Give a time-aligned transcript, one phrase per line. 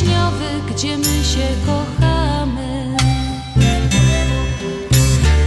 [0.00, 2.86] wiśniowy, gdzie my się kochamy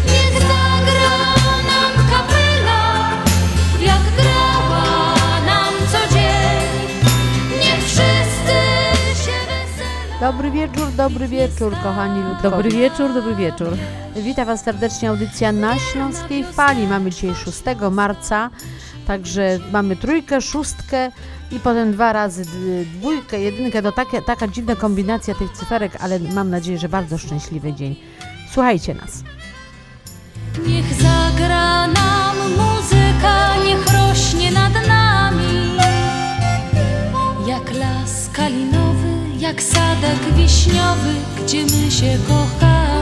[0.06, 1.18] Niech zagra
[1.70, 3.10] nam kapela,
[3.82, 4.84] jak grała
[5.45, 6.98] nam co dzień
[7.60, 8.56] Niech wszyscy
[9.23, 12.50] się weselają Dobry wieczór, dobry wieczór, kochani ludkowie.
[12.50, 13.78] Dobry wieczór, dobry wieczór.
[14.16, 16.88] Witam Was serdecznie, audycja na Śląskiej Fali.
[16.88, 18.50] Mamy dzisiaj 6 marca,
[19.08, 21.12] także mamy trójkę, szóstkę
[21.52, 22.46] i potem dwa razy
[23.00, 23.82] dwójkę, jedynkę.
[23.82, 27.95] To takie, taka dziwna kombinacja tych cyferek, ale mam nadzieję, że bardzo szczęśliwy dzień.
[28.54, 29.23] Słuchajcie nas.
[30.68, 35.78] Niech zagra nam muzyka, niech rośnie nad nami
[37.48, 42.92] Jak las kalinowy, jak sadek wiśniowy, gdzie my się kochamy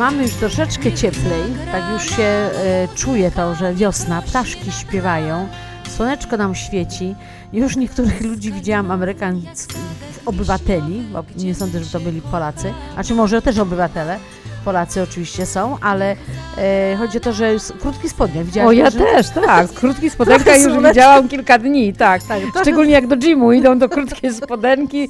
[0.00, 2.50] Mamy już troszeczkę cieplej, tak już się e,
[2.94, 5.48] czuje to, że wiosna, ptaszki śpiewają,
[5.88, 7.14] słoneczko nam świeci.
[7.52, 9.78] Już niektórych ludzi widziałam, amerykańskich
[10.26, 14.18] obywateli, bo nie sądzę, że to byli Polacy, a czy może też obywatele,
[14.64, 16.16] Polacy oczywiście są, ale
[16.58, 17.50] e, chodzi o to, że
[17.80, 18.44] krótki spodnie.
[18.44, 19.68] Widziałam, O, ja też, tak.
[19.80, 20.88] Krótki spodenka już słoneczko.
[20.88, 22.22] widziałam kilka dni, tak.
[22.22, 25.08] Tak, Szczególnie jak do gymu idą, to krótkie spodenki,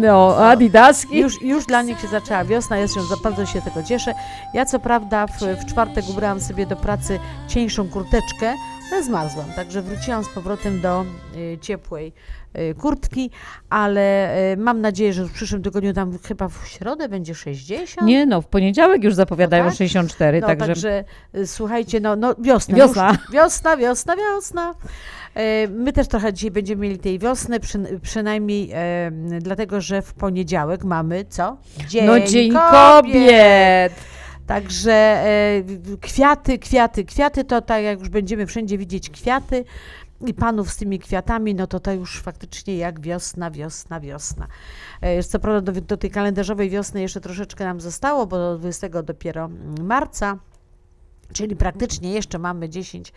[0.00, 1.18] no, adidaski.
[1.18, 4.14] Już, już dla nich się zaczęła wiosna, ja się za bardzo się tego cieszę.
[4.54, 7.18] Ja co prawda w, w czwartek ubrałam sobie do pracy
[7.48, 8.54] cieńszą kurteczkę,
[9.02, 11.04] zmarzłam, także wróciłam z powrotem do
[11.36, 12.12] y, ciepłej
[12.58, 13.30] y, kurtki,
[13.70, 18.06] ale y, mam nadzieję, że w przyszłym tygodniu tam chyba w środę będzie 60.
[18.06, 19.78] Nie no, w poniedziałek już zapowiadają No tak?
[19.78, 20.66] 64, no, także...
[20.66, 21.04] także
[21.46, 22.76] słuchajcie, no, no wiosna.
[22.76, 23.10] Wiosna.
[23.10, 24.74] Już, wiosna, wiosna, wiosna.
[25.70, 28.70] My też trochę dzisiaj będziemy mieli tej wiosny, przy, przynajmniej
[29.40, 31.56] dlatego, że w poniedziałek mamy co?
[31.88, 34.17] Dzień No dzień kobiet!
[34.48, 35.62] Także e,
[36.00, 39.64] kwiaty, kwiaty, kwiaty to tak jak już będziemy wszędzie widzieć kwiaty
[40.26, 44.46] i panów z tymi kwiatami, no to to już faktycznie jak wiosna, wiosna, wiosna.
[45.00, 48.88] E, Co prawda do, do tej kalendarzowej wiosny jeszcze troszeczkę nam zostało, bo do 20
[48.88, 50.38] dopiero mm, marca.
[51.32, 53.12] Czyli praktycznie jeszcze mamy 10,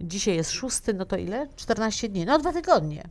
[0.00, 1.48] dzisiaj jest 6, no to ile?
[1.56, 3.04] 14 dni, no dwa tygodnie.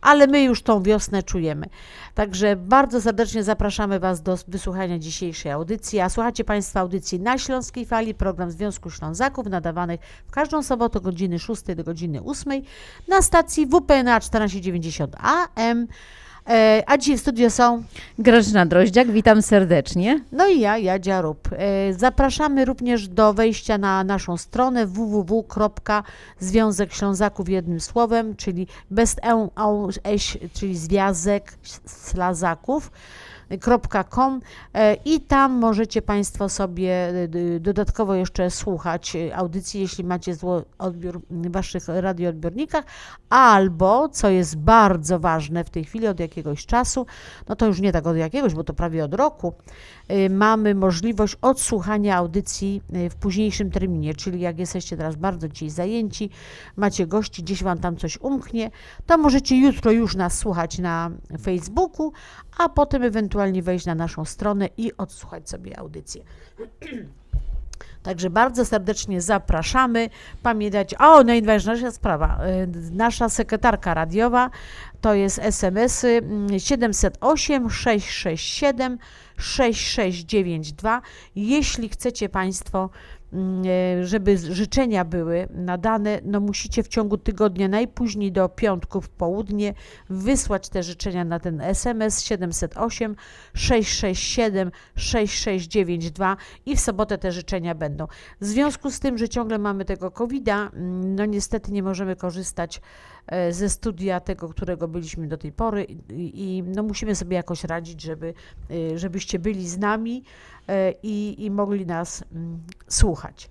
[0.00, 1.66] Ale my już tą wiosnę czujemy.
[2.14, 6.00] Także bardzo serdecznie zapraszamy Was do wysłuchania dzisiejszej audycji.
[6.00, 11.04] A słuchacie Państwo audycji na Śląskiej Fali, program Związku Ślązaków, nadawanych w każdą sobotę od
[11.04, 12.62] godziny 6 do godziny 8
[13.08, 15.86] na stacji WPNA 1490 AM.
[16.48, 17.82] E, A dzisiaj w studio są
[18.18, 20.20] Grażyna Droździak, witam serdecznie.
[20.32, 21.48] no i ja, Jadzia Rób.
[21.52, 26.12] E, Zapraszamy również do wejścia na naszą stronę www.związek
[26.92, 29.48] Ślązaków jednym słowem, czyli bez e,
[30.52, 31.52] czyli związek
[32.10, 32.90] ślazaków.
[33.58, 34.40] .com
[34.74, 40.62] e, i tam możecie Państwo sobie e, dodatkowo jeszcze słuchać e, audycji, jeśli macie zło
[40.78, 42.84] odbiór w Waszych radioodbiornikach,
[43.28, 47.06] albo, co jest bardzo ważne w tej chwili od jakiegoś czasu,
[47.48, 49.54] no to już nie tak od jakiegoś, bo to prawie od roku,
[50.30, 56.30] mamy możliwość odsłuchania audycji y, w późniejszym terminie, czyli jak jesteście teraz bardzo dzisiaj zajęci,
[56.76, 58.70] macie gości, gdzieś Wam tam coś umknie,
[59.06, 61.10] to możecie jutro już nas słuchać na
[61.42, 62.12] Facebooku,
[62.58, 66.24] a potem ewentualnie wejść na naszą stronę i odsłuchać sobie audycję.
[68.02, 70.08] Także bardzo serdecznie zapraszamy.
[70.42, 74.50] Pamiętać, o, najważniejsza sprawa, y, nasza sekretarka radiowa
[75.00, 78.98] to jest SMS-y mm, 708 667
[79.40, 81.02] 6692.
[81.36, 82.90] Jeśli chcecie Państwo,
[83.32, 83.62] mm,
[84.00, 89.74] e, żeby życzenia były nadane, no musicie w ciągu tygodnia, najpóźniej do piątku w południe,
[90.10, 93.16] wysłać te życzenia na ten SMS 708
[93.54, 96.36] 667 6692
[96.66, 98.06] i w sobotę te życzenia będą.
[98.40, 102.80] W związku z tym, że ciągle mamy tego COVID-a, mm, no niestety nie możemy korzystać
[103.50, 108.02] ze studia tego, którego byliśmy do tej pory i, i no musimy sobie jakoś radzić,
[108.02, 108.34] żeby,
[108.70, 110.24] e, żebyście byli z nami
[110.68, 113.50] e, i, i mogli nas mm, słuchać.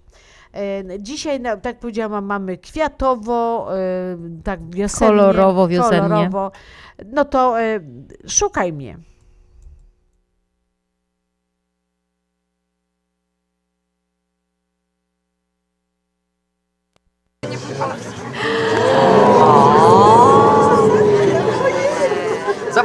[0.54, 6.02] E, Dzisiaj, no, tak jak powiedziałam, mamy kwiatowo, e, tak wiosennie, Kolorowo, wiosennie.
[6.10, 6.52] kolorowo.
[7.06, 7.80] No to e,
[8.28, 8.98] szukaj mnie.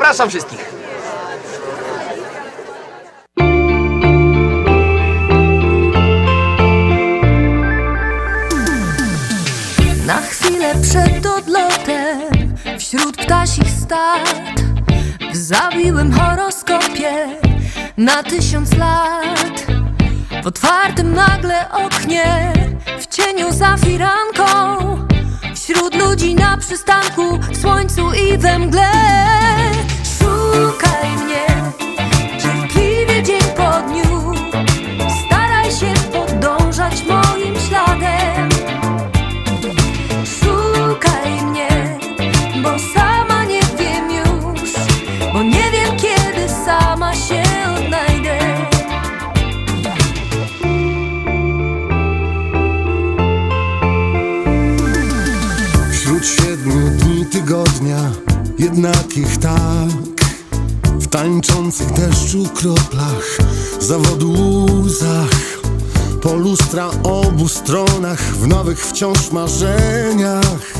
[0.05, 0.73] Zapraszam wszystkich.
[10.07, 12.21] Na chwilę przed odlotem
[12.79, 14.61] Wśród ptasich stad
[15.33, 17.29] W zawiłym horoskopie
[17.97, 19.67] Na tysiąc lat
[20.43, 22.53] W otwartym nagle oknie
[23.01, 24.45] W cieniu za firanką
[25.65, 28.91] Wśród ludzi na przystanku W słońcu i we mgle.
[30.19, 31.47] Szukaj mnie
[58.75, 60.27] jednakich tak.
[60.83, 63.39] W tańczących deszczu kroplach,
[63.81, 65.61] zawodu łzach.
[66.23, 70.75] Po lustra obu stronach, w nowych wciąż marzeniach.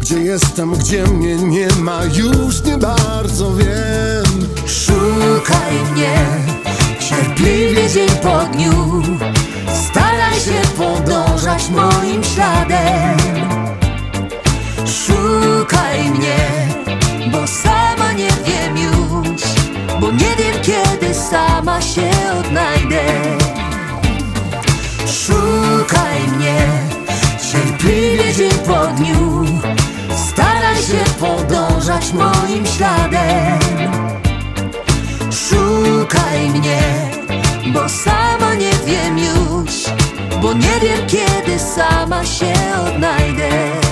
[0.00, 4.48] Gdzie jestem, gdzie mnie nie ma, już nie bardzo wiem.
[4.66, 6.26] Szukaj mnie,
[7.08, 9.02] cierpliwie dzień po dniu,
[9.90, 13.16] staraj się podążać moim śladem.
[14.86, 16.66] Szukaj mnie,
[21.80, 23.02] się odnajdę.
[25.06, 26.66] Szukaj mnie,
[27.52, 29.44] cierpliwie dzień po dniu,
[30.28, 33.58] staraj się podążać moim śladem.
[35.30, 36.80] Szukaj mnie,
[37.72, 39.72] bo sama nie wiem już,
[40.42, 42.54] bo nie wiem kiedy sama się
[42.86, 43.85] odnajdę.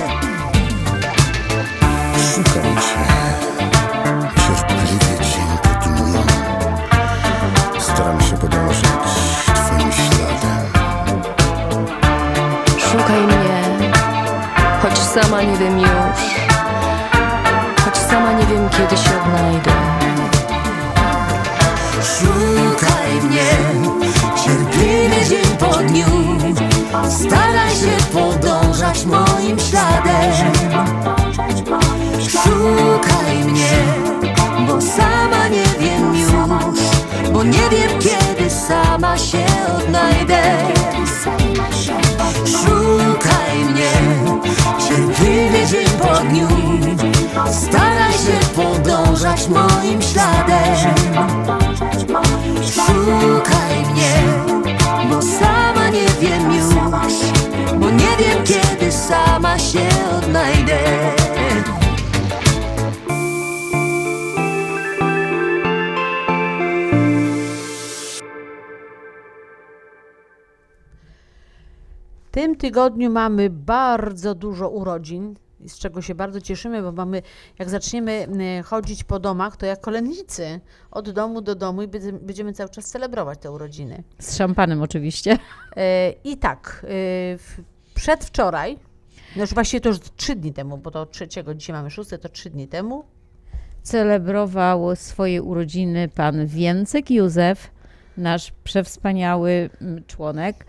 [15.47, 15.89] Nie wiem już,
[17.85, 19.71] choć sama nie wiem kiedy się odnajdę.
[22.03, 23.51] Szukaj mnie,
[24.45, 26.07] cierpliwie dzień po dniu,
[27.11, 30.53] staraj się podążać moim śladem.
[32.21, 33.71] Szukaj mnie,
[34.67, 36.33] bo sama nie wiem już,
[37.33, 39.45] bo nie wiem kiedy sama się
[39.79, 40.43] odnajdę.
[42.47, 43.91] Szukaj mnie,
[44.89, 46.49] cierpliwie dzień po dniu,
[47.53, 50.95] staraj się podążać moim śladem.
[52.63, 54.13] Szukaj mnie,
[55.11, 56.75] bo sama nie wiem już,
[57.81, 61.24] bo nie wiem kiedy sama się odnajdę.
[72.45, 75.35] Tym tygodniu mamy bardzo dużo urodzin,
[75.67, 77.23] z czego się bardzo cieszymy, bo mamy,
[77.59, 78.27] jak zaczniemy
[78.59, 80.61] e, chodzić po domach, to jak kolędnicy
[80.91, 84.03] od domu do domu i będzie- będziemy cały czas celebrować te urodziny.
[84.19, 85.39] Z szampanem oczywiście.
[85.77, 88.79] E, I tak, e, przedwczoraj,
[89.37, 92.29] no już właściwie to już trzy dni temu, bo to trzeciego, dzisiaj mamy szóste, to
[92.29, 93.05] trzy dni temu,
[93.83, 97.71] Celebrował swoje urodziny pan Więcek Józef,
[98.17, 100.67] nasz przewspaniały mm, członek.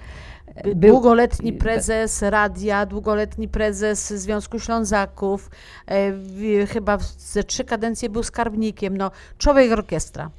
[0.63, 5.49] Był- długoletni prezes radia, długoletni prezes Związku Ślązaków,
[5.87, 10.29] e, chyba ze trzy kadencje był skarbnikiem, no człowiek orkiestra.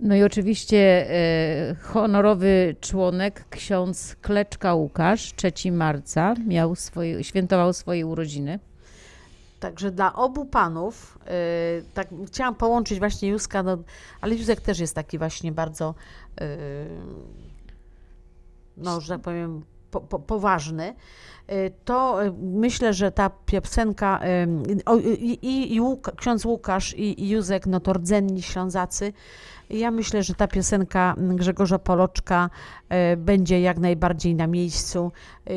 [0.00, 8.06] No i oczywiście e, honorowy członek, ksiądz Kleczka Łukasz, 3 marca, miał swoje, świętował swoje
[8.06, 8.58] urodziny.
[9.60, 11.18] Także dla obu panów,
[11.78, 13.78] y, tak chciałam połączyć właśnie Józka, no,
[14.20, 15.94] ale Józek też jest taki właśnie bardzo,
[16.40, 16.46] y,
[18.76, 20.94] no, że tak powiem, po, po, poważny.
[21.52, 25.80] Y, To y, myślę, że ta piosenka y, i, i, i
[26.16, 29.12] ksiądz Łukasz i, i Józek, no to rdzenni Ślązacy.
[29.70, 32.50] Ja myślę, że ta piosenka Grzegorza Poloczka
[33.16, 35.12] będzie jak najbardziej na miejscu,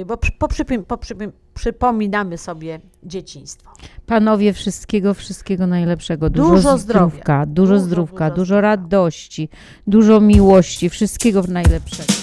[0.05, 3.72] bo przy- poprzypim- poprzypim- przypominamy sobie dzieciństwo.
[4.05, 6.29] Panowie, wszystkiego, wszystkiego najlepszego.
[6.29, 7.08] Dużo, Dużo zdrowia.
[7.10, 9.50] zdrówka, dużo, Dużo, dużo dużo radości,
[9.88, 12.13] dużo miłości, wszystkiego najlepszego.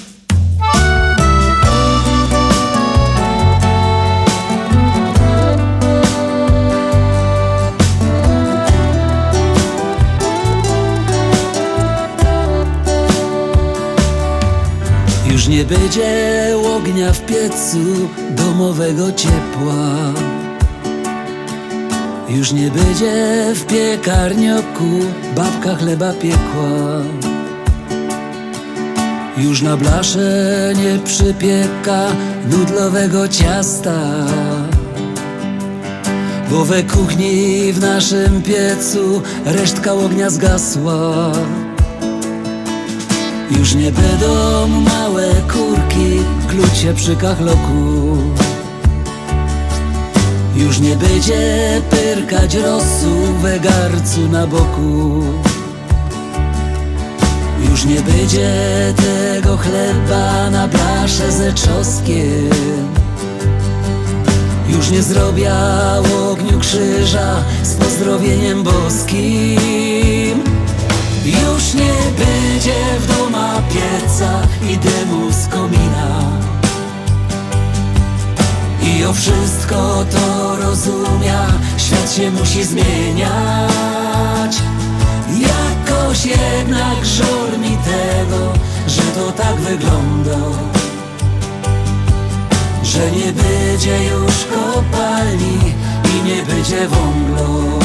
[15.40, 17.79] Już nie będzie ognia w piecu
[18.31, 20.12] domowego ciepła.
[22.29, 24.90] Już nie będzie w piekarnioku
[25.37, 27.30] babka chleba piekła.
[29.37, 32.07] Już na blasze nie przypieka
[32.51, 34.27] nudlowego ciasta.
[36.51, 41.33] Bo we kuchni w naszym piecu resztka ognia zgasła.
[43.59, 48.17] Już nie będą małe kurki klucie przy kachloku
[50.57, 53.11] Już nie będzie pyrkać rosu
[53.43, 55.23] we garcu na boku
[57.81, 58.51] Już nie będzie
[58.97, 62.51] tego chleba na blasze ze czosnkiem.
[64.69, 65.53] Już nie zrobię
[66.31, 70.45] ogniu krzyża z pozdrowieniem boskim.
[71.25, 76.21] Już nie będzie w doma pieca i dymu z komina.
[78.83, 81.47] I o wszystko to rozumia,
[81.77, 83.71] świat się musi zmieniać
[86.11, 88.52] Jakoś jednak żal mi tego,
[88.87, 90.38] że to tak wygląda.
[92.83, 95.59] Że nie będzie już kopalni
[96.05, 97.79] i nie będzie wąglo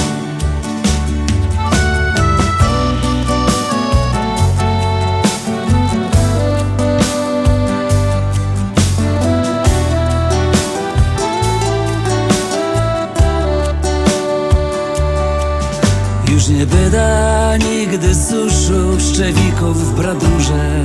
[16.46, 20.84] Już nie byda nigdy suszu szczewików w bradurze.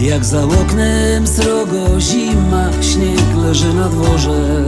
[0.00, 4.62] Jak za oknem srogo zima, śnieg leży na dworze.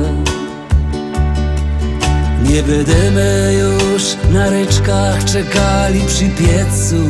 [2.43, 7.05] Nie będziemy już na ryczkach czekali przy piecu.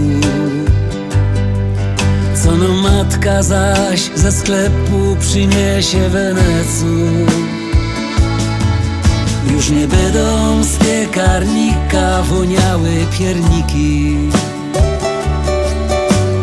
[2.35, 6.87] Co no matka zaś ze sklepu przyniesie wenecu
[9.63, 14.17] już nie będą z piekarnika woniały pierniki.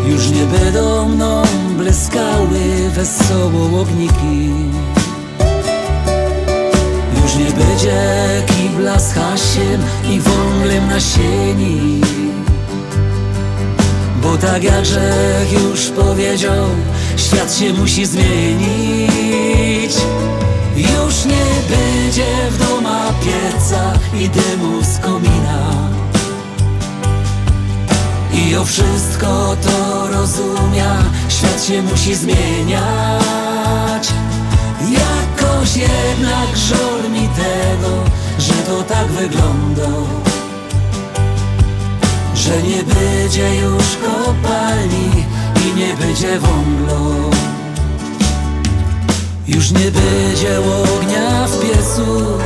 [0.08, 1.44] Już nie będą mną
[1.78, 4.50] bleskały wesoło ogniki
[7.24, 8.02] Już nie będzie
[8.48, 12.02] kibla z hasiem i wąglem na sieni.
[14.22, 16.66] Bo tak jak Grzech już powiedział,
[17.18, 19.94] świat się musi zmienić
[20.82, 25.90] już nie będzie w doma pieca i dymu z komina.
[28.34, 30.98] I o wszystko to rozumia,
[31.30, 34.08] świat się musi zmieniać.
[34.82, 38.04] Jakoś jednak żal mi tego,
[38.40, 39.90] że to tak wygląda.
[42.36, 45.26] Że nie będzie już kopalni
[45.66, 47.30] i nie będzie wąglo
[49.56, 52.38] już nie będzie ognia w piecu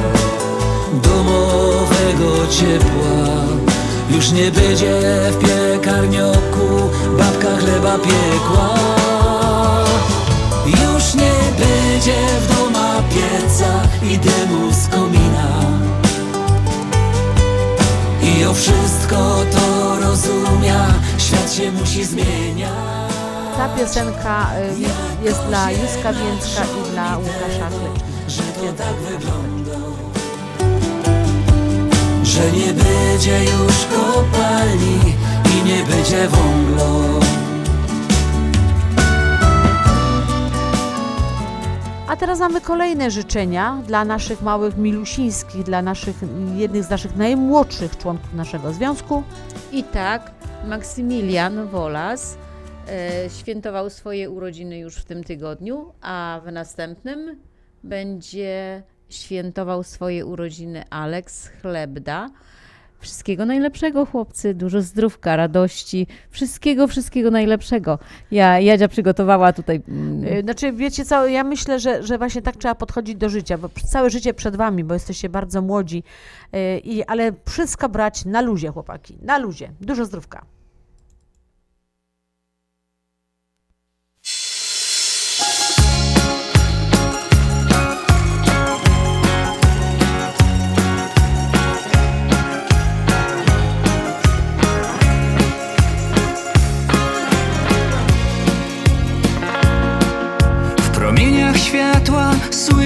[1.03, 3.43] domowego ciepła.
[4.09, 8.75] Już nie będzie w piekarnioku babka chleba piekła.
[10.65, 13.81] Już nie będzie w doma pieca
[14.11, 15.49] i dymu z komina.
[18.21, 23.13] I o wszystko to rozumia, świat się musi zmieniać.
[23.57, 28.09] Ta piosenka y, jest dla Józka Więcka i dla Łukasza Kleczki.
[28.27, 29.71] że to tak wygląda
[32.23, 34.99] Że nie będzie już kopalni
[35.45, 37.19] i nie będzie wąglo
[42.07, 46.15] A teraz mamy kolejne życzenia dla naszych małych milusińskich, dla naszych,
[46.55, 49.23] jednych z naszych najmłodszych członków naszego związku.
[49.71, 50.31] I tak
[50.67, 52.37] Maksymilian Wolas
[53.39, 57.39] świętował swoje urodziny już w tym tygodniu, a w następnym
[57.83, 62.29] będzie świętował swoje urodziny Aleks Chlebda.
[62.99, 67.99] Wszystkiego najlepszego, chłopcy, dużo zdrówka, radości, wszystkiego, wszystkiego najlepszego.
[68.31, 72.55] Ja, Jadzia przygotowała tutaj mm, Y, Znaczy, wiecie co, ja myślę, że, że właśnie tak
[72.55, 76.03] trzeba podchodzić do życia, bo całe życie przed wami, bo jesteście bardzo młodzi,
[76.55, 79.71] y, i, ale wszystko brać na luzie, chłopaki, na luzie.
[79.81, 80.45] Dużo zdrówka.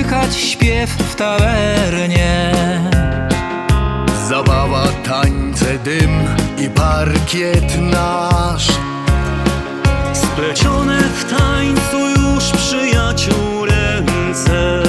[0.07, 2.53] Słychać śpiew w tawernie.
[4.27, 6.11] Zabawa, tańce, dym
[6.57, 8.67] i parkiet nasz.
[10.13, 14.83] Splecione w tańcu już przyjaciół ręce.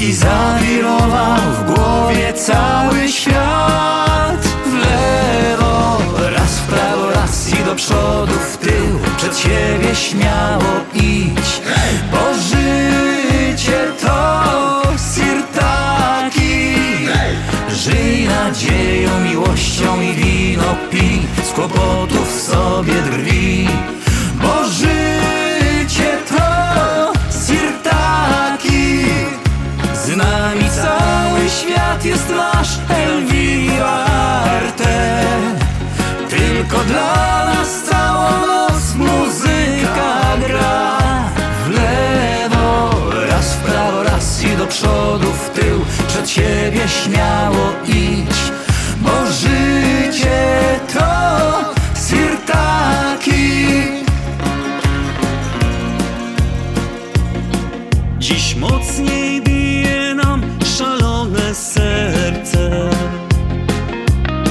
[0.00, 4.42] I zawirował w głowie cały świat.
[4.66, 5.98] W lewo,
[6.36, 8.98] raz w prawo, raz i do przodu, w tył.
[9.16, 11.41] Przed siebie śmiało idź
[17.82, 23.68] Żyj nadzieją, miłością i wino pij Z kłopotów sobie drwi.
[24.42, 27.12] Bo życie to
[27.46, 29.04] sirtaki
[29.94, 34.22] Z nami cały świat jest nasz Elwirarte
[36.30, 37.81] Tylko dla nas
[46.32, 48.52] Siebie śmiało idź
[49.00, 51.74] Bo życie to
[52.08, 53.72] sirtaki
[58.18, 60.42] Dziś mocniej bije nam
[60.78, 62.90] szalone serce.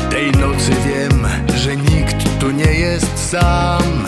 [0.10, 4.06] Tej nocy wiem, że nikt tu nie jest sam.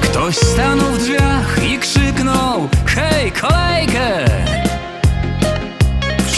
[0.00, 4.33] Ktoś stanął w drzwiach i krzyknął Hej, kolejkę!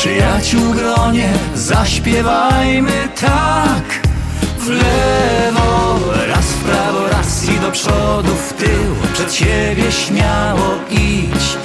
[0.06, 4.08] Przyjaciół gronie zaśpiewajmy tak.
[4.58, 11.56] W lewo, raz w prawo, raz i do przodu, w tył Przed siebie śmiało idź.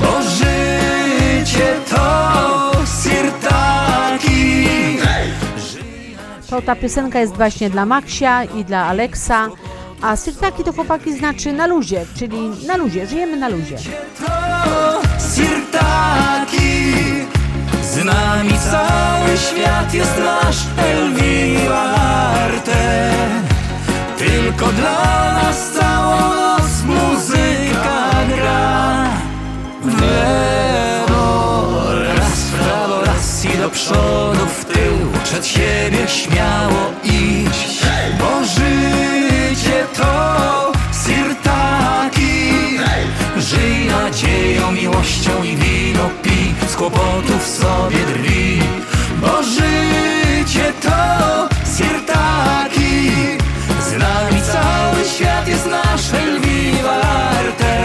[0.00, 4.66] Bo życie to sirtaki
[6.50, 9.48] To ta piosenka jest właśnie dla Maksia i dla Aleksa,
[10.02, 13.76] a sirtaki to chłopaki znaczy na luzie, czyli na luzie, żyjemy na luzie.
[14.18, 15.00] to
[15.34, 16.88] sirtaki
[17.98, 22.30] Z nami cały świat jest nasz Elwirarte
[24.18, 29.04] Tylko dla nas całą noc muzyka gra.
[30.00, 31.16] Lewo,
[32.16, 37.82] raz w prawo, raz i do przodu, w tył Przed siebie śmiało idź
[38.18, 40.72] Bo życie to
[41.04, 42.52] sirtaki
[43.36, 46.27] Żyj nadzieją, miłością i wino
[46.78, 48.62] kłopotów sobie drwi.
[49.20, 53.10] Bo życie to sirtaki
[53.80, 57.76] Z nami cały świat jest nasz Elwivarte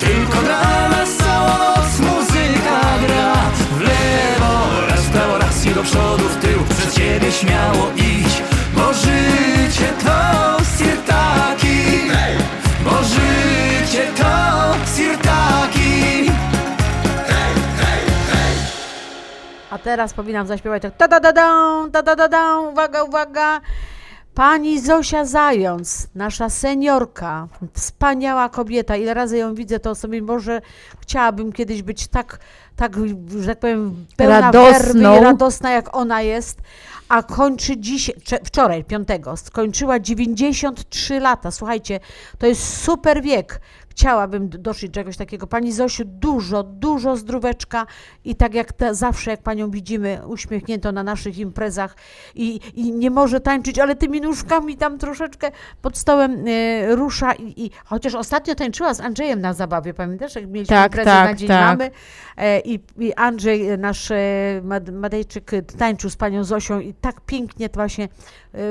[0.00, 3.32] Tylko dla nas całą noc muzyka gra.
[3.78, 6.60] W lewo, raz w prawo, raz i do przodu, w tył.
[6.78, 8.42] Przed siebie śmiało idź
[8.74, 11.05] Bo życie to sirtaki
[19.76, 21.48] A teraz powinnam zaśpiewać tak ta da da da
[21.92, 23.60] ta da da da uwaga, uwaga.
[24.34, 28.96] Pani Zosia Zając, nasza seniorka, wspaniała kobieta.
[28.96, 30.62] Ile razy ją widzę, to sobie może
[31.00, 32.38] chciałabym kiedyś być tak,
[32.76, 32.96] tak
[33.40, 35.22] że tak powiem, pełna Radosną.
[35.22, 36.58] radosna, jak ona jest.
[37.08, 38.10] A kończy dziś,
[38.44, 41.50] wczoraj, piątego, skończyła 93 lata.
[41.50, 42.00] Słuchajcie,
[42.38, 43.60] to jest super wiek.
[43.96, 45.46] Chciałabym doszli czegoś takiego.
[45.46, 47.86] Pani Zosiu, dużo, dużo zdróweczka
[48.24, 51.96] i tak jak te, zawsze, jak panią widzimy uśmiechniętą na naszych imprezach
[52.34, 55.50] i, i nie może tańczyć, ale tymi nóżkami tam troszeczkę
[55.82, 60.46] pod stołem e, rusza i, i chociaż ostatnio tańczyła z Andrzejem na zabawie, pamiętasz, jak
[60.46, 61.60] mieliśmy Tak, imprezę tak, na Dzień tak.
[61.66, 61.90] Mamy
[62.36, 64.16] e, i, i Andrzej, nasz e,
[64.64, 68.08] Mad- Madejczyk tańczył z panią Zosią i tak pięknie to właśnie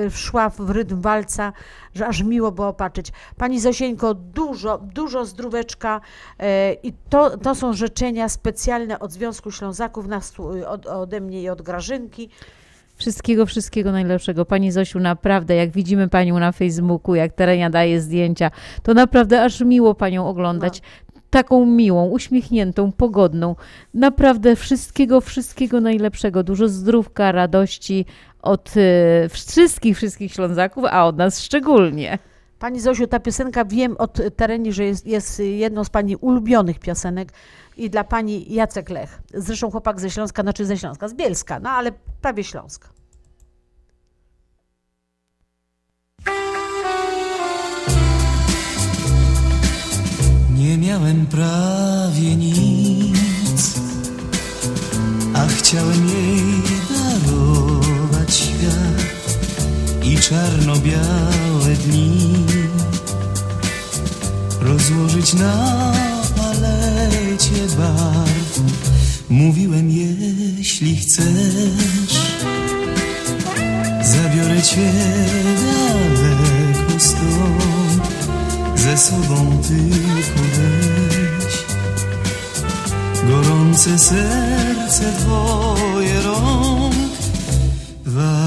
[0.09, 1.53] szła w rytm walca,
[1.93, 3.11] że aż miło było patrzeć.
[3.37, 6.01] Pani Zosieńko, dużo, dużo zdróweczka
[6.39, 10.05] e, i to, to są życzenia specjalne od Związku Ślązaków,
[10.61, 12.29] e, od, ode mnie i od Grażynki.
[12.95, 14.45] Wszystkiego, wszystkiego najlepszego.
[14.45, 18.51] Pani Zosiu, naprawdę, jak widzimy Panią na Facebooku, jak Terenia daje zdjęcia,
[18.83, 20.81] to naprawdę aż miło Panią oglądać.
[21.29, 23.55] taką miłą, uśmiechniętą, pogodną.
[23.93, 26.43] Naprawdę wszystkiego, wszystkiego najlepszego.
[26.43, 28.05] Dużo zdrówka, radości
[28.45, 32.19] od e, wszystkich, wszystkich Ślązaków, a od nas szczególnie.
[32.59, 37.29] Pani Zosiu, ta piosenka wiem od tereni, że jest, jest jedną z Pani ulubionych piosenek
[37.77, 39.21] i dla Pani Jacek Lech.
[39.33, 42.89] Zresztą chłopak ze Śląska, znaczy ze Śląska, z Bielska, no ale prawie Śląska.
[50.55, 53.79] Nie miałem prawie nic,
[55.33, 56.74] a chciałem jej
[60.05, 62.33] i czarno-białe dni.
[64.61, 65.93] Rozłożyć na
[66.35, 68.61] palecie barw.
[69.29, 72.15] Mówiłem, jeśli chcesz,
[74.03, 74.93] zabiorę cię
[76.15, 78.15] daleko stąd
[78.75, 81.65] ze sobą tylko weź.
[83.29, 86.74] Gorące serce twoje rąk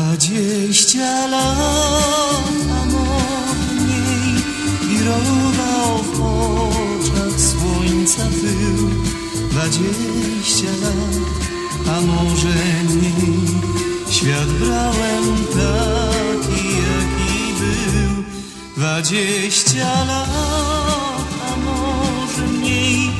[0.09, 4.43] dwadzieścia lat, a może mniej
[4.89, 8.89] wirował w oczach słońca pył
[9.51, 11.17] dwadzieścia lat,
[11.97, 13.61] a może mniej.
[14.11, 18.25] Świat brałem taki jaki był.
[18.77, 23.11] Dwadzieścia lat, a może mniej.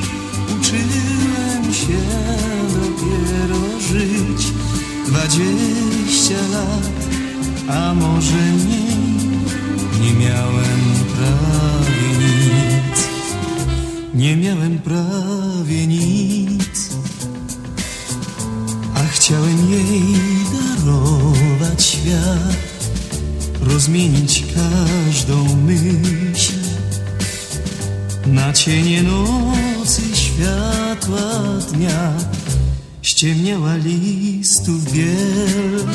[0.59, 2.01] Uczyłem się
[2.73, 4.47] dopiero żyć.
[5.07, 5.78] Dwadzieścia
[6.35, 6.89] lat,
[7.69, 8.99] a może mniej
[10.01, 10.81] Nie miałem
[11.15, 13.09] prawie nic.
[14.13, 16.89] Nie miałem prawie nic
[18.95, 20.15] A chciałem jej
[20.53, 22.69] darować świat
[23.61, 26.53] rozmienić każdą myśl
[28.25, 31.31] na cienie nocy światła
[31.73, 32.13] dnia
[33.19, 35.85] ściemniała listów biel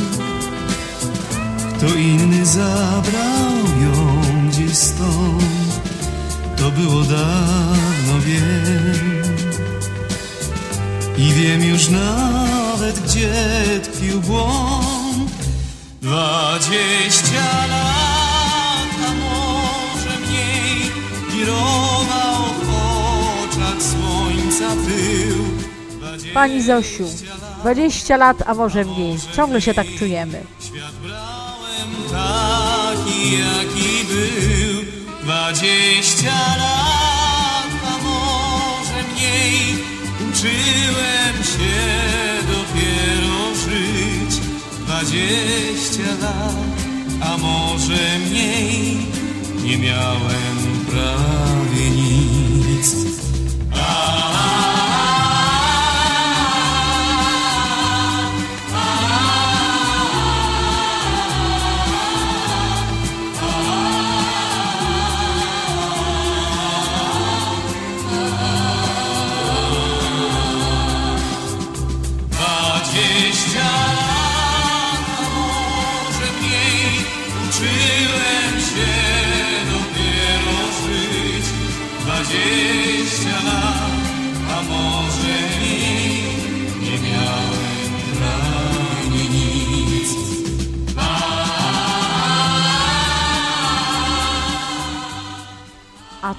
[1.76, 5.80] kto inny zabrał ją gdzieś stąd
[6.56, 9.22] to było dawno wiem.
[11.18, 13.32] I wiem już nawet gdzie
[13.82, 15.32] tkwił błąd.
[16.02, 20.90] Dwadzieścia lat, a może mniej
[21.32, 22.70] Wirował w
[23.44, 25.53] oczach słońca pył
[26.34, 27.04] Pani Zosiu,
[27.60, 29.18] 20 lat, a może mniej.
[29.36, 30.42] Ciągle się tak czujemy.
[30.60, 34.84] Świat brałem taki, jaki był.
[35.22, 39.84] Dwadzieścia lat, a może mniej.
[40.20, 41.76] Uczyłem się
[42.46, 44.40] dopiero żyć.
[44.80, 46.54] Dwadzieścia lat,
[47.20, 48.96] a może mniej.
[49.64, 53.13] Nie miałem prawie nic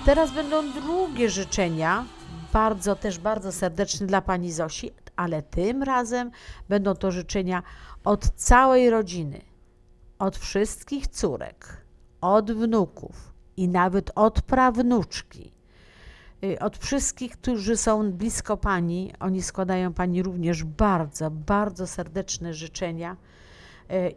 [0.05, 2.05] teraz będą drugie życzenia,
[2.53, 6.31] bardzo też bardzo serdeczne dla pani Zosi, ale tym razem
[6.69, 7.63] będą to życzenia
[8.03, 9.41] od całej rodziny,
[10.19, 11.85] od wszystkich córek,
[12.21, 15.51] od wnuków i nawet od prawnuczki.
[16.43, 23.17] Y, Od wszystkich, którzy są blisko pani, oni składają pani również bardzo, bardzo serdeczne życzenia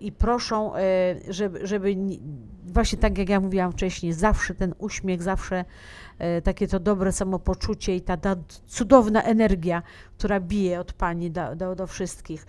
[0.00, 0.80] i proszą, e,
[1.28, 2.20] żeby, żeby ni-
[2.66, 5.64] właśnie tak jak ja mówiłam wcześniej, zawsze ten uśmiech, zawsze
[6.18, 9.82] e, takie to dobre samopoczucie i ta, ta cudowna energia,
[10.18, 12.46] która bije od pani do, do, do wszystkich.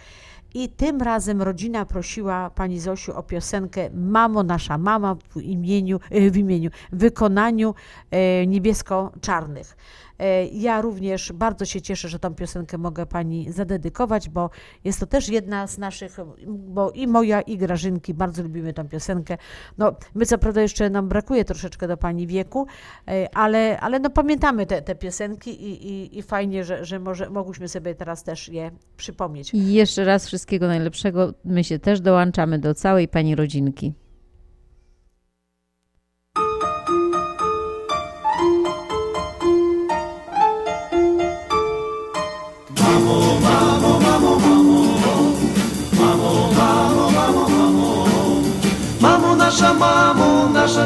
[0.54, 6.32] I tym razem rodzina prosiła pani Zosiu o piosenkę Mamo nasza mama w imieniu, e,
[6.32, 7.76] w imieniu, wykonaniu
[8.12, 9.78] e, niebiesko-czarnych.
[10.20, 14.50] E, Ja również bardzo się cieszę, że tą piosenkę mogę pani zadedykować, bo
[14.84, 19.38] jest to też jedna z naszych, bo i moja, i Grażynki bardzo lubimy tą piosenkę.
[19.78, 22.68] No, my co prawda jeszcze nam brakuje troszeczkę do pani wieku,
[23.08, 27.30] e, ale, ale no pamiętamy te, te piosenki i, i, i fajnie, że, że może,
[27.30, 29.54] mogłyśmy sobie teraz też je przypomnieć.
[29.54, 31.34] I jeszcze raz wszystkiego najlepszego.
[31.46, 33.94] My się też dołączamy do całej pani rodzinki.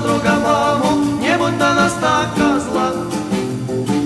[0.02, 2.92] Droga mamo, nie bądź na nas taka zła.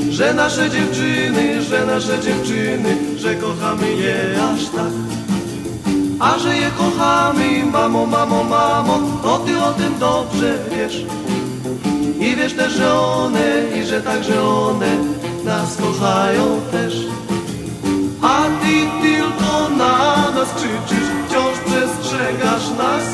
[0.10, 4.93] Że nasze dziewczyny, że nasze dziewczyny, że kochamy je aż tak.
[6.19, 11.06] A że je kochamy, mamo, mamo, mamo, to ty o tym dobrze wiesz.
[12.19, 14.97] I wiesz też, że one, i że także one
[15.43, 16.93] nas kochają też.
[18.21, 23.06] A ty tylko na nas krzyczysz, wciąż przestrzegasz nas,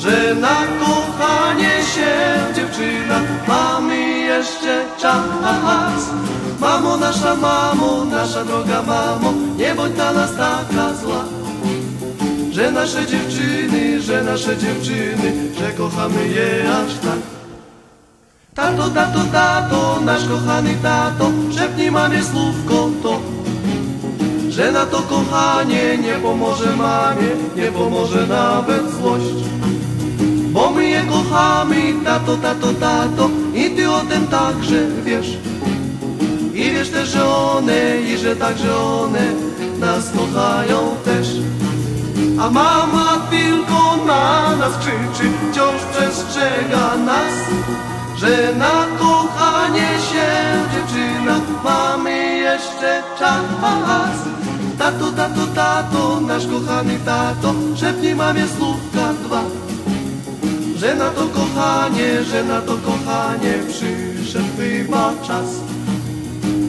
[0.00, 2.12] że na kochanie się
[2.54, 6.10] dziewczyna mamy jeszcze czas.
[6.60, 11.24] Mamo nasza, mamo, nasza droga mamo, nie bądź na nas taka zła.
[12.50, 17.20] Że nasze dziewczyny, że nasze dziewczyny, że kochamy je aż tak.
[18.54, 23.20] Tato, tato, tato, nasz kochany tato, szepnij mamie słówko to.
[24.48, 29.50] Że na to kochanie nie pomoże mamie, nie pomoże nawet złość.
[30.60, 35.38] Bo my je kochamy, tato, tato, tato, i ty o tym także wiesz.
[36.54, 39.24] I wiesz też, że one, i że także one
[39.78, 41.28] nas kochają też.
[42.40, 47.34] A mama tylko na nas krzyczy, wciąż przestrzega nas,
[48.16, 50.28] że na kochanie się
[50.72, 54.18] dziewczyna mamy jeszcze czas.
[54.78, 59.42] Tato, tato, tato, nasz kochany tato, szepnij mamie słówka dwa.
[60.80, 65.46] Że na to kochanie, że na to kochanie przyszedł chyba czas.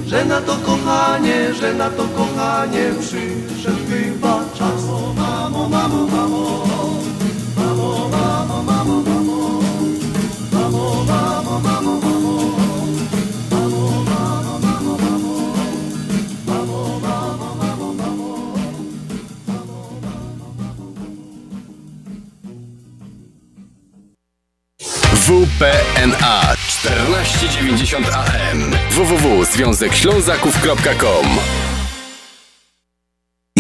[0.08, 4.84] Że na to kochanie, że na to kochanie przyszedł chyba czas.
[4.84, 6.64] O mamo, mamo, mamo,
[7.58, 9.62] mamo, mamo, mamo, mamo,
[10.52, 12.11] mamo, mamo, mamo, mamo.
[26.02, 31.71] WPNA 1490 AM www.związekślązaków.com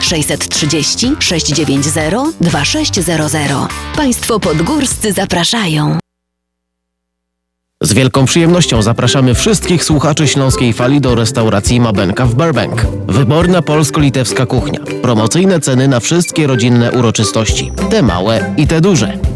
[0.00, 3.52] 630 690 2600.
[3.96, 5.98] Państwo podgórscy zapraszają.
[7.82, 12.86] Z wielką przyjemnością zapraszamy wszystkich słuchaczy Śląskiej Fali do restauracji Mabenka w Burbank.
[13.06, 14.80] Wyborna polsko-litewska kuchnia.
[15.02, 17.72] Promocyjne ceny na wszystkie rodzinne uroczystości.
[17.90, 19.35] Te małe i te duże.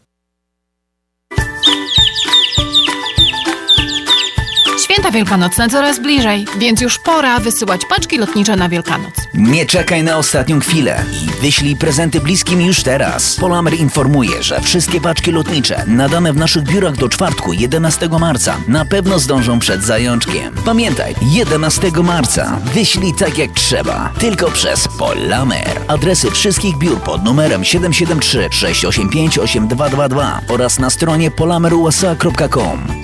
[5.11, 9.13] Święta wielkanocne coraz bliżej, więc już pora wysyłać paczki lotnicze na Wielkanoc.
[9.33, 13.35] Nie czekaj na ostatnią chwilę i wyślij prezenty bliskim już teraz.
[13.35, 18.85] Polamer informuje, że wszystkie paczki lotnicze nadane w naszych biurach do czwartku 11 marca na
[18.85, 20.55] pewno zdążą przed zajączkiem.
[20.65, 25.81] Pamiętaj, 11 marca wyślij tak jak trzeba, tylko przez Polamer.
[25.87, 33.00] Adresy wszystkich biur pod numerem 773 685 8222 oraz na stronie polamerusa.com.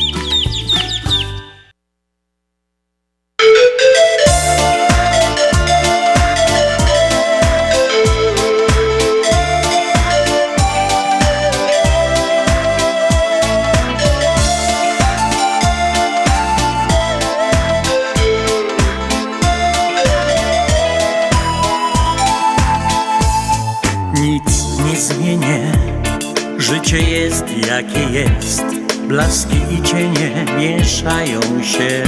[27.77, 28.63] jakie jest.
[29.07, 32.03] Blaski i cienie mieszają się.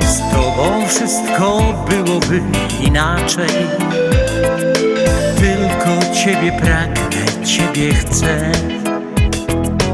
[0.00, 2.40] Z tobą wszystko byłoby
[2.86, 3.48] inaczej.
[5.36, 8.52] Tylko ciebie pragnę, ciebie chcę.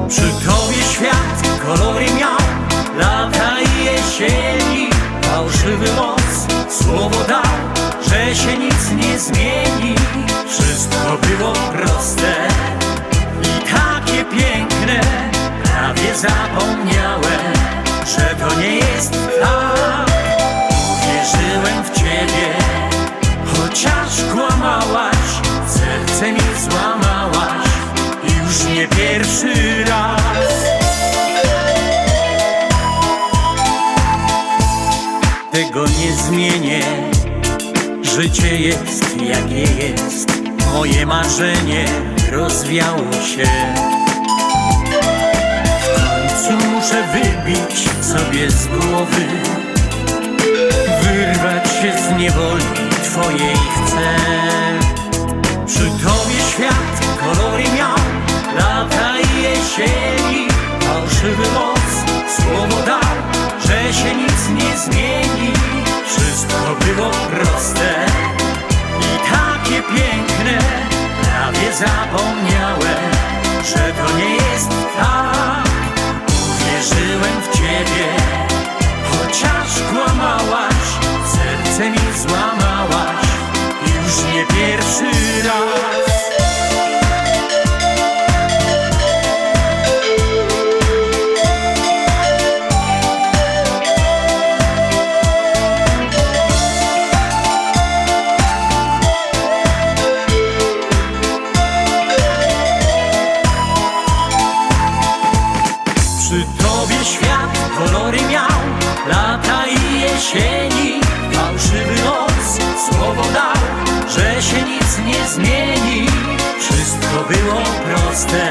[0.08, 2.38] Przy tobie świat kolory miał,
[2.98, 4.90] lata i jesieni.
[5.22, 9.94] Fałszywy moc, słowo dał, że się nic nie zmieni.
[10.48, 12.48] Wszystko było proste
[14.18, 15.00] takie piękne.
[15.64, 17.54] Prawie zapomniałem,
[18.06, 20.10] że to nie jest tak.
[21.04, 22.54] Wierzyłem w ciebie,
[23.56, 25.16] chociaż kłamałaś,
[25.66, 27.68] serce mi złamałaś.
[28.24, 30.52] Już nie pierwszy raz.
[35.52, 36.82] Tego nie zmienię.
[38.02, 40.28] Życie jest jakie jest.
[40.74, 41.84] Moje marzenie
[42.32, 43.97] rozwiało się.
[46.88, 49.26] Muszę wybić sobie z głowy,
[51.02, 52.64] wyrwać się z niewoli
[53.04, 54.16] twojej chcę.
[55.66, 57.96] Przy tobie świat kolory miał,
[58.56, 60.48] lata i jesieni,
[60.80, 63.16] fałszywy moc, słowo dał,
[63.66, 65.52] że się nic nie zmieni.
[66.06, 68.06] Wszystko było proste
[69.00, 70.58] i takie piękne,
[71.22, 73.12] prawie zapomniałem,
[73.64, 74.68] że to nie jest
[75.00, 75.67] tak.
[76.78, 78.06] Uwierzyłem w ciebie,
[79.10, 80.74] chociaż kłamałaś,
[81.26, 83.26] serce mi złamałaś,
[83.82, 86.08] już nie pierwszy raz.
[117.28, 118.50] Było proste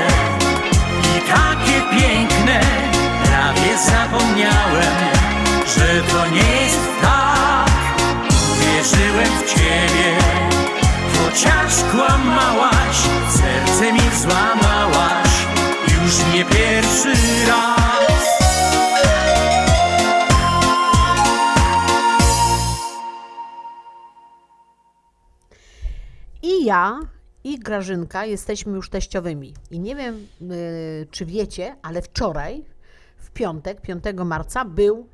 [1.03, 2.61] i takie piękne,
[3.23, 4.95] prawie zapomniałem,
[5.77, 7.71] że to nie jest tak.
[8.51, 10.17] Uwierzyłem w ciebie,
[11.17, 12.97] chociaż kłamałaś,
[13.29, 15.29] serce mi złamałaś,
[15.87, 17.13] już nie pierwszy
[17.47, 17.77] raz.
[26.43, 26.99] I ja,
[27.43, 29.54] i Grażynka jesteśmy już teściowymi.
[29.71, 32.63] I nie wiem, y, czy wiecie, ale wczoraj,
[33.17, 35.06] w piątek, 5 marca, był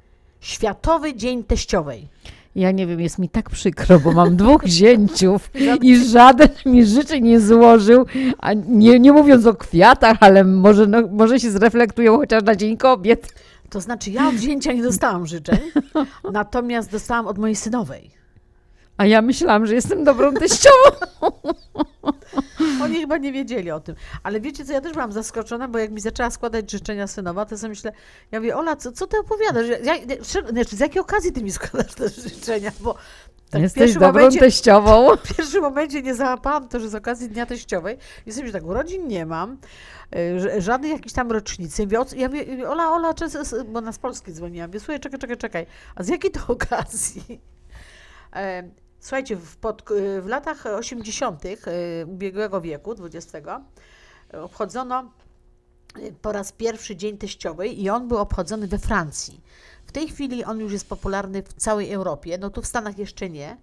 [0.42, 2.08] Światowy Dzień Teściowej.
[2.56, 7.24] Ja nie wiem, jest mi tak przykro, bo mam dwóch zięciów i żaden mi życzeń
[7.24, 8.06] nie złożył,
[8.38, 12.78] a nie, nie mówiąc o kwiatach, ale może, no, może się zreflektują chociaż na Dzień
[12.78, 13.34] Kobiet.
[13.70, 15.60] To znaczy, ja od wzięcia nie dostałam życzeń,
[16.34, 18.23] natomiast dostałam od mojej synowej.
[18.98, 20.76] A ja myślałam, że jestem dobrą teściową.
[22.84, 23.96] Oni chyba nie wiedzieli o tym.
[24.24, 27.58] Ale wiecie co, ja też byłam zaskoczona, bo jak mi zaczęła składać życzenia synowa, to
[27.58, 27.92] sobie myślę,
[28.32, 29.66] ja mówię, Ola, co, co ty opowiadasz?
[29.84, 30.04] Ja, ja,
[30.50, 32.72] znaczy, z jakiej okazji ty mi składasz te życzenia?
[32.80, 32.96] Bo
[33.50, 35.08] tak Jesteś dobrą momencie, teściową.
[35.26, 37.98] W pierwszym momencie nie załapałam to, że z okazji Dnia Teściowej.
[38.30, 39.58] Sobie myślę, tak, urodzin nie mam,
[40.16, 41.84] y, ż- żadnej jakiejś tam rocznicy.
[41.84, 43.14] Mówię, o co- Ja mówię, Ola, Ola,
[43.68, 44.70] bo na z Polski dzwoniłam.
[44.70, 45.66] Mówię, słuchaj, czekaj, czekaj, czekaj.
[45.96, 47.42] A z jakiej to okazji?
[48.36, 48.64] E,
[49.04, 49.84] Słuchajcie, w, pod,
[50.22, 51.44] w latach 80.
[51.46, 53.48] e, ubiegłego wieku, XX,
[54.34, 59.42] obchodzono e, po raz pierwszy Dzień Teściowej i on był obchodzony we Francji.
[59.86, 63.30] W tej chwili on już jest popularny w całej Europie, no tu w Stanach jeszcze
[63.30, 63.58] nie.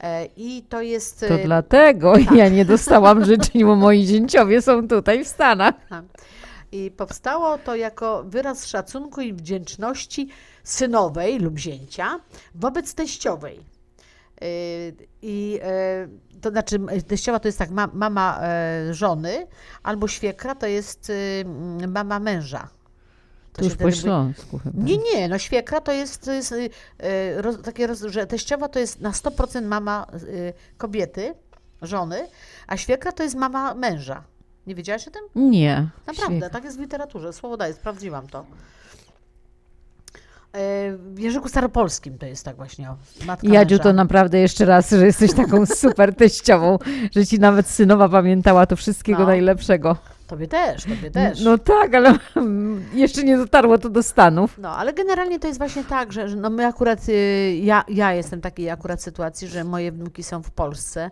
[0.00, 1.20] E, I to jest...
[1.20, 2.36] To e, dlatego tak.
[2.36, 5.74] ja nie dostałam życzeń, bo moi zięciowie są tutaj w Stanach.
[5.88, 6.04] Tak.
[6.72, 10.28] I powstało to jako wyraz szacunku i wdzięczności
[10.64, 12.20] synowej lub zięcia
[12.54, 13.71] wobec teściowej.
[14.40, 14.48] Yy,
[15.22, 16.78] I yy, to znaczy,
[17.08, 19.46] teściowa to jest tak, ma, mama e, żony,
[19.82, 21.44] albo świekra to jest y,
[21.88, 22.68] mama męża.
[23.52, 24.82] To już się po śląsku chyba.
[24.84, 28.68] Nie, nie, no świekra to jest, to jest y, y, roz, takie, roz, że teściowa
[28.68, 31.34] to jest na 100% mama y, kobiety,
[31.82, 32.28] żony,
[32.66, 34.24] a świekra to jest mama męża.
[34.66, 35.22] Nie wiedziałaś o tym?
[35.50, 35.88] Nie.
[36.06, 36.50] Naprawdę, świetnie.
[36.50, 37.32] tak jest w literaturze.
[37.32, 38.46] Słowo daję, sprawdziłam to.
[40.54, 42.88] W języku staropolskim to jest tak właśnie.
[43.26, 43.82] Matka Jadziu, męża.
[43.84, 46.78] to naprawdę jeszcze raz, że jesteś taką super teściową,
[47.16, 49.26] że ci nawet synowa pamiętała to wszystkiego No.
[49.26, 49.96] najlepszego.
[50.26, 51.40] Tobie też, tobie też.
[51.40, 52.14] No tak, ale
[52.94, 54.58] jeszcze nie dotarło to do Stanów.
[54.58, 58.12] No, ale generalnie to jest właśnie tak, że że no my akurat, y, ja, ja
[58.12, 61.10] jestem w takiej akurat sytuacji, że moje wnuki są w Polsce,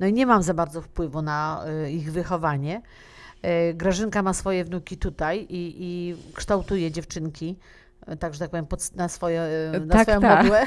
[0.00, 2.82] no i nie mam za bardzo wpływu na y, ich wychowanie.
[3.70, 7.56] Y, Grażynka ma swoje wnuki tutaj i, i kształtuje dziewczynki,
[8.18, 9.42] tak, że tak powiem, pod, na, swoje,
[9.74, 10.42] y, na Tak, swoją tak.
[10.42, 10.64] modłę.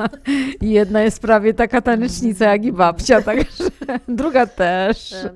[0.62, 3.64] I jedna jest prawie taka tanecznica jak i babcia, także
[4.08, 5.12] druga też.
[5.12, 5.30] E,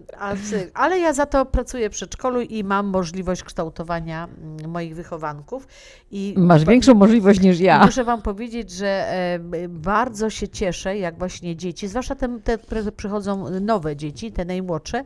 [0.75, 5.69] Ale ja za to pracuję w przedszkolu i mam możliwość kształtowania mm, moich wychowanków.
[6.11, 7.85] I Masz większą możliwość niż ja.
[7.85, 9.39] Muszę Wam powiedzieć, że e,
[9.69, 15.05] bardzo się cieszę, jak właśnie dzieci, zwłaszcza te, te, które przychodzą nowe dzieci, te najmłodsze,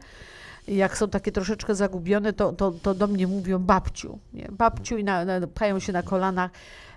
[0.68, 4.18] jak są takie troszeczkę zagubione, to, to, to do mnie mówią babciu.
[4.34, 4.48] Nie?
[4.52, 6.50] Babciu i na, na, pchają się na kolanach.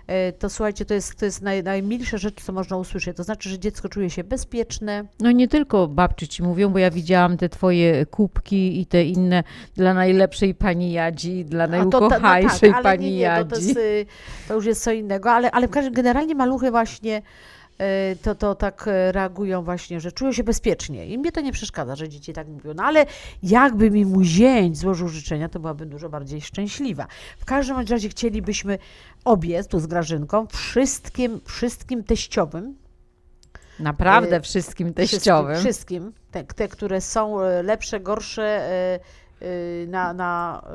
[0.06, 3.16] E, To słuchajcie, to jest, to jest naj, najmilsza rzecz, co można usłyszeć.
[3.16, 5.04] To znaczy, że dziecko czuje się bezpieczne.
[5.20, 9.44] No nie tylko babci ci mówią, bo ja widziałam te twoje kubki i te inne
[9.74, 13.66] dla najlepszej pani Jadzi, dla to najukochajszej no tak, pani nie, nie, to, to, Jadzi.
[13.68, 14.06] jest, y,
[14.48, 17.22] to już jest co innego, ale, ale w każdym generalnie maluchy właśnie
[18.22, 21.96] to, to tak y, reagują właśnie, że czują się bezpiecznie i mnie to nie przeszkadza,
[21.96, 23.06] że dzieci tak mówią, no ale
[23.42, 27.06] jakby mi mój zięć złożył życzenia, to byłabym dużo bardziej szczęśliwa.
[27.38, 28.78] W każdym razie chcielibyśmy
[29.24, 32.82] obie, tu z Grażynką, wszystkim, wszystkim teściowym,
[33.78, 35.54] Naprawdę y, wszystkim teściowym.
[35.56, 38.68] Wszystkim, wszystkim te, te, które są lepsze, gorsze
[39.88, 40.72] na, na e,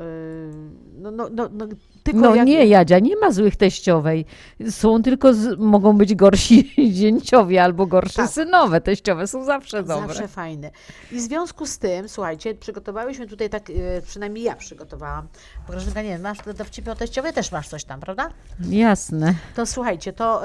[1.00, 1.66] no, no, no, no,
[2.02, 4.24] tylko No jak, nie, Jadzia, nie ma złych teściowej.
[4.70, 8.30] Są tylko, z, mogą być gorsi zięciowie albo gorsze Tak.
[8.30, 8.80] synowe.
[8.80, 10.08] Teściowe są zawsze dobre.
[10.08, 10.70] Zawsze fajne.
[11.12, 15.28] I w związku z tym, słuchajcie, przygotowałyśmy tutaj tak, e, przynajmniej ja przygotowałam.
[15.66, 17.32] Bo Grażynka, nie wiem, masz dowcipy o teściowej?
[17.32, 18.30] Też masz coś tam, prawda?
[18.70, 19.34] Jasne.
[19.56, 20.42] To słuchajcie, to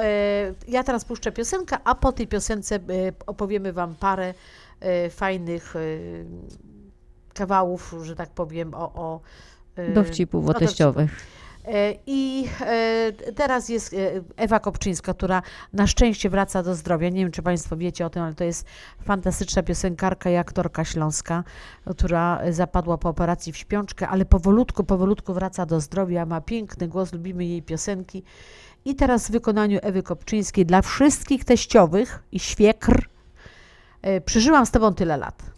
[0.67, 2.79] ja teraz puszczę piosenkę, a po tej piosence
[3.25, 4.33] opowiemy Wam parę
[5.09, 5.73] fajnych
[7.33, 8.93] kawałów, że tak powiem, o...
[8.93, 9.19] o
[9.75, 11.25] e, Dowcipów o teściowych.
[11.65, 13.97] E, I e, teraz jest e,
[14.37, 15.41] Ewa Kopczyńska, która
[15.73, 17.09] na szczęście wraca do zdrowia.
[17.09, 18.65] Nie wiem, czy Państwo wiecie o tym, ale to jest
[19.01, 21.43] fantastyczna piosenkarka i aktorka śląska,
[21.97, 26.25] która zapadła po operacji w śpiączkę, ale powolutku, powolutku wraca do zdrowia.
[26.25, 28.23] Ma piękny głos, lubimy jej piosenki.
[28.85, 33.09] I teraz w wykonaniu Ewy Kopczyńskiej dla wszystkich teściowych i świekr
[34.25, 35.52] przeżyłam z Tobą tyle lat.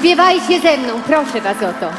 [0.00, 1.90] Śpiewajcie ze mną, proszę was o to.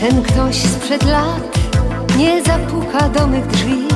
[0.00, 1.58] Ten ktoś sprzed lat
[2.18, 3.88] nie zapuka do mych drzwi.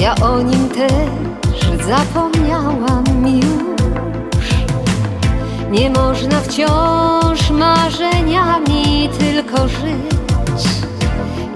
[0.00, 3.57] Ja o nim też zapomniałam już.
[5.70, 10.64] Nie można wciąż marzeniami tylko żyć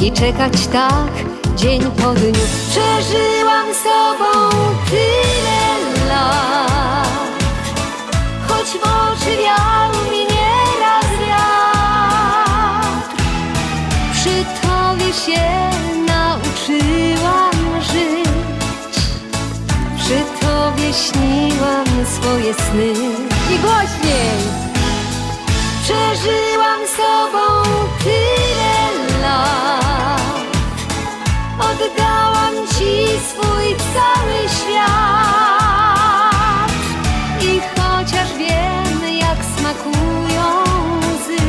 [0.00, 1.12] i czekać tak
[1.56, 2.32] dzień po dniu.
[2.70, 4.56] Przeżyłam z tobą
[4.90, 7.08] tyle lat,
[8.48, 13.06] choć w oczy wiał mi nieraz wiatr.
[14.12, 15.70] Przy tobie się
[16.06, 19.04] nauczyłam żyć,
[19.98, 23.31] przy tobie śniłam swoje sny.
[23.50, 24.38] I głośniej!
[25.82, 27.62] Przeżyłam z tobą
[28.04, 30.22] tyle lat,
[31.58, 32.90] oddałam ci
[33.28, 35.92] swój cały świat.
[37.40, 40.46] I chociaż wiem, jak smakują
[41.00, 41.44] łzy,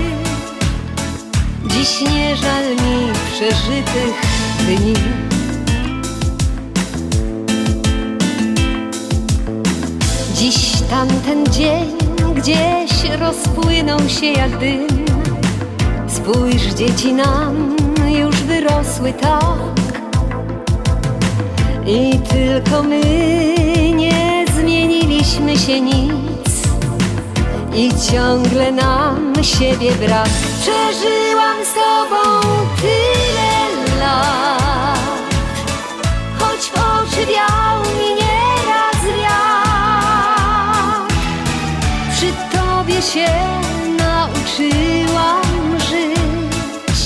[1.65, 4.15] dziś nie żal mi przeżytych
[4.59, 5.32] dni.
[10.89, 11.97] Tamten dzień
[12.35, 14.87] gdzieś rozpłynął się jak dym.
[16.07, 17.75] Spójrz, dzieci nam
[18.07, 19.93] już wyrosły tak.
[21.85, 23.01] I tylko my
[23.95, 26.23] nie zmieniliśmy się nic.
[27.75, 30.29] i ciągle nam siebie brak.
[30.61, 32.47] Przeżyłam z tobą
[32.81, 34.99] tyle lat,
[36.39, 38.02] choć w oczy wiał
[43.13, 43.29] się
[43.97, 46.99] nauczyłam żyć,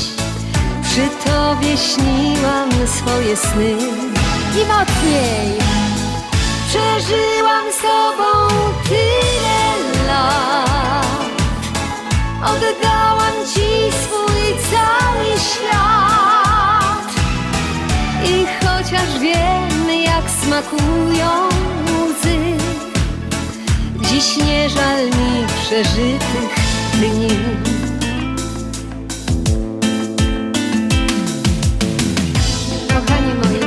[0.84, 3.72] przy tobie śniłam swoje sny.
[4.56, 5.58] I mocniej.
[6.68, 8.48] Przeżyłam z tobą
[8.90, 11.06] tyle lat.
[12.44, 14.42] Oddałam ci swój
[14.72, 17.14] cały świat.
[18.26, 21.50] I chociaż wiem jak smakują
[22.10, 22.58] łzy
[24.10, 26.56] Dziś nie żal mi przeżytych
[26.94, 27.28] dni
[32.88, 33.60] Kochani moi,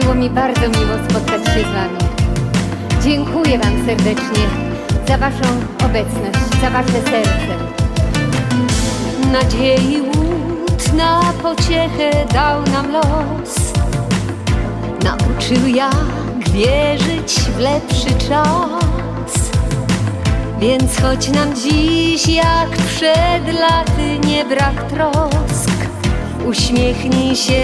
[0.00, 1.98] było mi bardzo miło spotkać się z Wami.
[3.02, 4.48] Dziękuję Wam serdecznie
[5.08, 7.54] za Waszą obecność, za Wasze serce.
[9.32, 13.72] Nadziei łód na pociechę dał nam los.
[15.04, 16.23] Nauczył jak
[16.54, 19.50] wierzyć w lepszy czas.
[20.58, 25.70] Więc choć nam dziś jak przed laty nie brak trosk,
[26.46, 27.62] Uśmiechnij się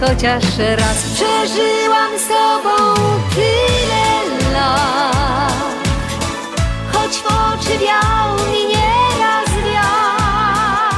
[0.00, 0.96] chociaż raz.
[1.14, 2.94] Przeżyłam z tobą
[3.34, 5.52] tyle lat,
[6.92, 10.90] choć w oczy wiał mi nieraz wiatr.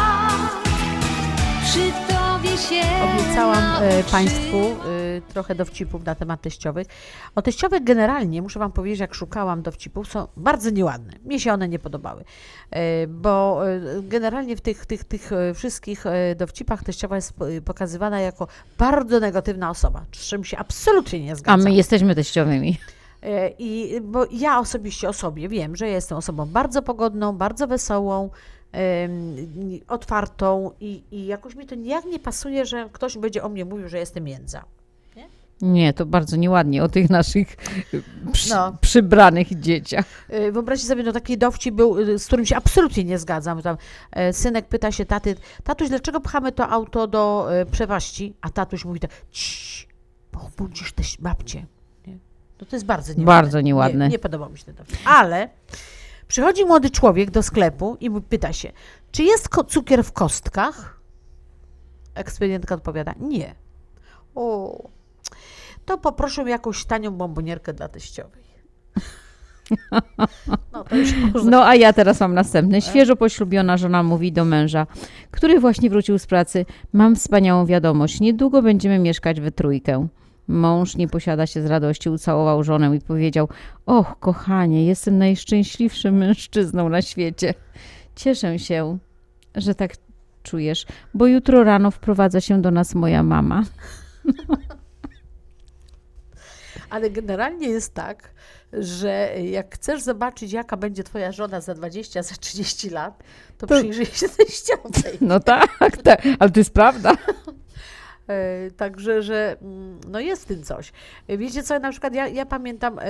[1.64, 4.02] Przy tobie się Obiecałam e.
[4.04, 6.86] Państwu e, trochę dowcipów na temat teściowych.
[7.34, 11.12] O teściowych generalnie, muszę Wam powiedzieć, jak szukałam dowcipów, są bardzo nieładne.
[11.24, 12.24] Mnie się one nie podobały,
[12.70, 16.04] E, bo e, generalnie w tych, tych, tych e, wszystkich
[16.36, 18.46] dowcipach teściowa jest po- pokazywana jako
[18.78, 21.62] bardzo negatywna osoba, z czym się absolutnie nie A zgadzam.
[21.62, 22.78] my jesteśmy teściowymi.
[23.58, 28.30] I bo ja osobiście o sobie wiem, że jestem osobą bardzo pogodną, bardzo wesołą,
[29.88, 33.88] otwartą i, i jakoś mi to nijak nie pasuje, że ktoś będzie o mnie mówił,
[33.88, 34.64] że jestem międza.
[35.62, 37.56] Nie, to bardzo nieładnie o tych naszych
[37.94, 38.02] y,
[38.32, 38.76] przy, No.
[38.80, 40.04] przybranych dzieciach.
[40.28, 43.62] E, Wyobraźcie sobie, no taki dowcip był, y, z którym się absolutnie nie zgadzam.
[43.62, 43.76] Tam,
[44.32, 48.34] synek pyta się taty, tatuś, dlaczego pchamy to auto do przepaści?
[48.40, 49.88] A tatuś mówi tak, ciii,
[50.32, 51.66] bo obudzisz też babcię.
[52.06, 52.18] Nie?
[52.60, 53.24] No to jest bardzo nieładne.
[53.26, 54.04] Bardzo nieładne.
[54.04, 54.98] Nie, nie podobał mi się ten dowcip.
[55.04, 55.48] Ale
[56.28, 58.72] przychodzi młody człowiek do sklepu i pyta się,
[59.12, 61.00] czy jest cukier w kostkach?
[62.14, 63.54] Ekspedientka odpowiada, nie.
[64.34, 64.78] O,
[65.84, 68.42] to poproszę jakąś tanią bombonierkę dla teściowej.
[70.72, 71.50] No, to już można.
[71.50, 72.82] No a ja teraz mam następny.
[72.82, 74.86] Świeżo poślubiona żona mówi do męża,
[75.30, 76.66] który właśnie wrócił z pracy.
[76.92, 78.20] Mam wspaniałą wiadomość.
[78.20, 80.08] Niedługo będziemy mieszkać we trójkę.
[80.48, 83.48] Mąż nie posiada się z radości, ucałował żonę i powiedział:
[83.86, 87.54] Och, kochanie, jestem najszczęśliwszym mężczyzną na świecie.
[88.16, 88.98] Cieszę się,
[89.54, 89.92] że tak
[90.42, 93.62] czujesz, bo jutro rano wprowadza się do nas moja mama.
[96.92, 98.30] Ale generalnie jest tak,
[98.72, 103.22] że jak chcesz zobaczyć, jaka będzie twoja żona za 20, za 30 lat,
[103.58, 105.18] to, To- przyjrzyj się teściowej.
[105.20, 107.12] No tak, tak, ale to jest prawda.
[108.28, 110.92] E, Także, że mm, no jest w tym coś.
[111.28, 113.04] Wiecie co, na przykład ja, ja pamiętam, e,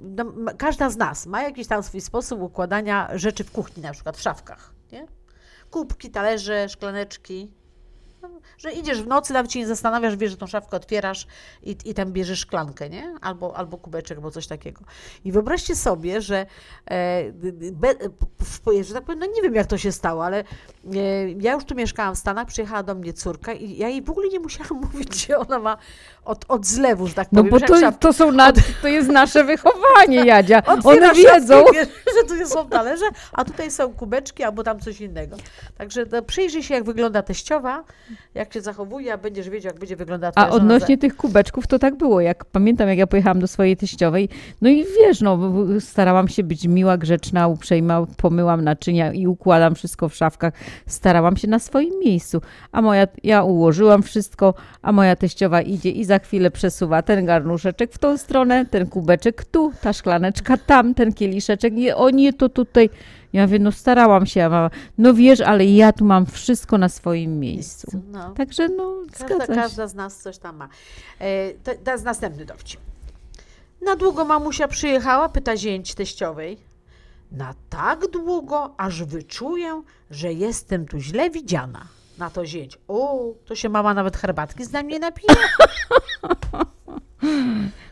[0.00, 0.24] no,
[0.58, 4.20] każda z nas ma jakiś tam swój sposób układania rzeczy w kuchni, na przykład w
[4.20, 5.06] szafkach, nie?
[5.70, 7.50] Kubki, talerze, szklaneczki.
[8.22, 11.26] No, Że idziesz w nocy, nawet się nie zastanawiasz, wiesz, że tą szafkę otwierasz
[11.62, 13.14] i, i tam bierzesz szklankę, nie?
[13.20, 14.80] Albo, albo kubeczek, albo coś takiego.
[15.24, 16.46] I wyobraźcie sobie, że,
[16.90, 17.32] e,
[17.72, 17.88] be,
[18.40, 20.44] w, że tak powiem, no nie wiem jak to się stało, ale e,
[21.40, 24.28] ja już tu mieszkałam w Stanach, przyjechała do mnie córka i ja jej w ogóle
[24.28, 25.76] nie musiałam mówić, gdzie ona ma
[26.24, 27.50] od, od zlewu, że tak No powiem.
[27.50, 30.62] bo że to, szaf- to są nad, to jest nasze wychowanie, Jadzia.
[30.84, 31.64] One wiedzą.
[31.64, 35.36] szafkę, wiesz, że tu są talerze, a tutaj są kubeczki albo tam coś innego.
[35.78, 37.84] Także no, przyjrzyj się, jak wygląda teściowa,
[38.38, 41.78] jak się zachowuje, a będziesz wiedział, jak będzie wyglądała twoja A odnośnie tych kubeczków, to
[41.78, 42.20] tak było.
[42.20, 44.28] Jak pamiętam, jak ja pojechałam do swojej teściowej,
[44.62, 45.38] no i wiesz, no,
[45.80, 50.54] starałam się być miła, grzeczna, uprzejma, pomyłam naczynia i układam wszystko w szafkach.
[50.86, 52.40] Starałam się na swoim miejscu.
[52.72, 57.92] A moja, ja ułożyłam wszystko, a moja teściowa idzie i za chwilę przesuwa ten garnuszeczek
[57.92, 61.72] w tą stronę, ten kubeczek tu, ta szklaneczka tam, ten kieliszeczek.
[61.72, 62.90] Nie, o nie, to tutaj.
[63.32, 66.88] Ja mówię, no starałam się, a mama, no wiesz, ale ja tu mam wszystko na
[66.88, 68.02] swoim miejscu.
[68.12, 68.30] No.
[68.30, 70.68] Także no, Każda, każda z nas coś tam ma.
[71.18, 72.80] E, to, teraz następny dowcip.
[73.82, 76.58] Na długo mamusia przyjechała, pyta zięć teściowej.
[77.32, 81.86] Na tak długo, aż wyczuję, że jestem tu źle widziana.
[82.18, 82.78] Na to zięć.
[82.88, 85.28] O, to się mama nawet herbatki z nami nie napije.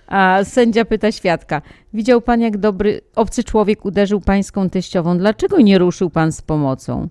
[0.06, 1.62] A sędzia pyta świadka.
[1.92, 5.18] Widział pan, jak dobry obcy człowiek uderzył pańską teściową.
[5.18, 7.08] Dlaczego nie ruszył pan z pomocą?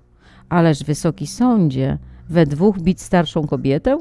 [0.49, 1.97] Ależ wysoki sądzie,
[2.29, 3.97] we dwóch bić starszą kobietę?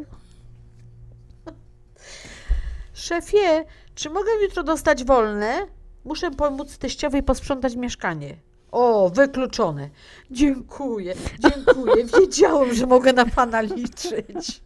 [2.95, 3.65] Szefie,
[3.95, 5.67] czy mogę jutro dostać wolne?
[6.05, 8.37] Muszę pomóc teściowej posprzątać mieszkanie.
[8.75, 9.89] O, wykluczone.
[10.31, 12.05] Dziękuję, dziękuję.
[12.21, 14.63] Wiedziałem, że mogę na pana liczyć.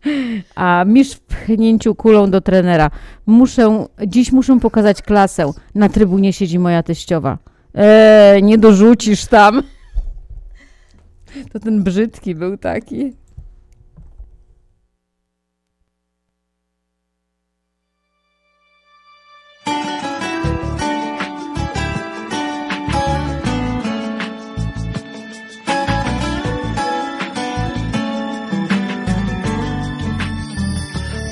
[0.54, 2.90] A mistrz w pchnięciu kulą do trenera.
[3.26, 5.52] Muszę, dziś muszę pokazać klasę.
[5.74, 7.38] Na trybunie siedzi moja teściowa.
[7.74, 9.62] Eee, nie dorzucisz tam.
[11.52, 13.12] To ten brzydki był taki.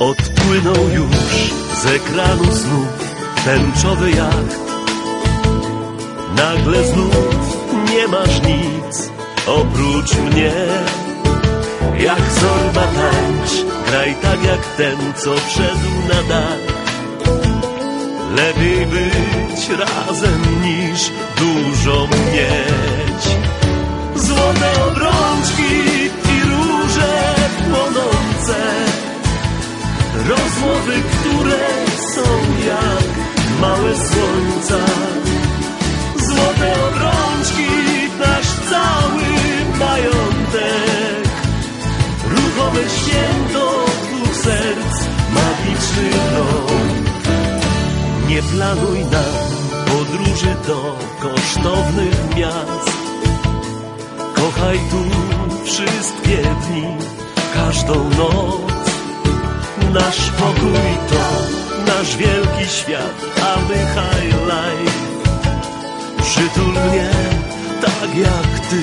[0.00, 4.46] Odpłynął już z ekranu znów tęczowy jak.
[6.36, 7.16] Nagle znów
[7.90, 9.10] nie masz nic
[9.46, 10.52] oprócz mnie.
[11.98, 13.52] Jak zorba tańcz,
[13.86, 16.58] graj tak jak ten, co wszedł na dach.
[18.36, 23.22] Lepiej być razem niż dużo mieć.
[24.16, 25.74] Złote obrączki
[26.34, 28.75] i róże płonące
[30.28, 31.58] Rozmowy, które
[32.14, 32.22] są
[32.66, 33.08] jak
[33.60, 34.92] małe słońca.
[36.16, 37.68] Złote obrączki,
[38.18, 39.22] nasz cały
[39.78, 41.28] majątek.
[42.30, 46.72] Ruchome święto dwóch serc, magiczny rok.
[48.28, 49.46] Nie planuj nam
[49.86, 52.96] podróży do kosztownych miast.
[54.34, 55.04] Kochaj tu
[55.64, 56.96] wszystkie dni,
[57.54, 58.75] każdą noc
[59.92, 61.24] Nasz pokój to
[61.86, 64.36] nasz wielki świat, a my high.
[66.22, 67.10] Przytul mnie
[67.80, 68.82] tak jak ty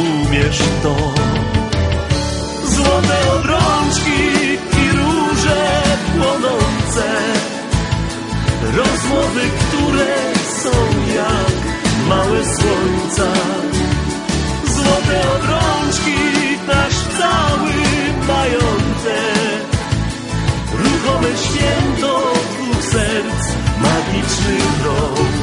[0.00, 0.96] umiesz to.
[2.66, 4.22] Złote obrączki
[4.82, 5.82] i róże
[6.16, 7.06] płonące.
[8.62, 10.14] Rozmowy, które
[10.62, 10.70] są
[11.14, 11.56] jak
[12.08, 13.26] małe słońca.
[14.66, 15.63] Złote obrączki,
[21.24, 25.33] Ruchome święto dwóch serc, magiczny rok.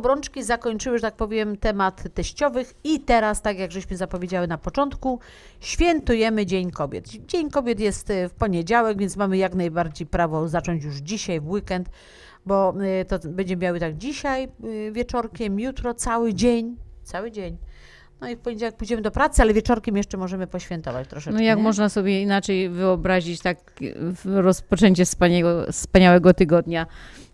[0.00, 5.20] Obrączki zakończyły, że tak powiem, temat teściowych i teraz, tak jak żeśmy zapowiedziały na początku,
[5.60, 7.08] świętujemy Dzień Kobiet.
[7.08, 11.50] Dzień Kobiet jest y, w poniedziałek, więc mamy jak najbardziej prawo zacząć już dzisiaj, w
[11.50, 11.88] weekend,
[12.46, 17.56] bo y, to będziemy miały tak dzisiaj y, wieczorkiem, jutro cały dzień, cały dzień.
[18.20, 21.38] No i w poniedziałek pójdziemy do pracy, ale wieczorkiem jeszcze możemy poświętować troszeczkę.
[21.38, 21.64] No jak nie?
[21.64, 23.58] można sobie inaczej wyobrazić tak
[24.24, 26.86] rozpoczęcie wspaniałego, wspaniałego tygodnia,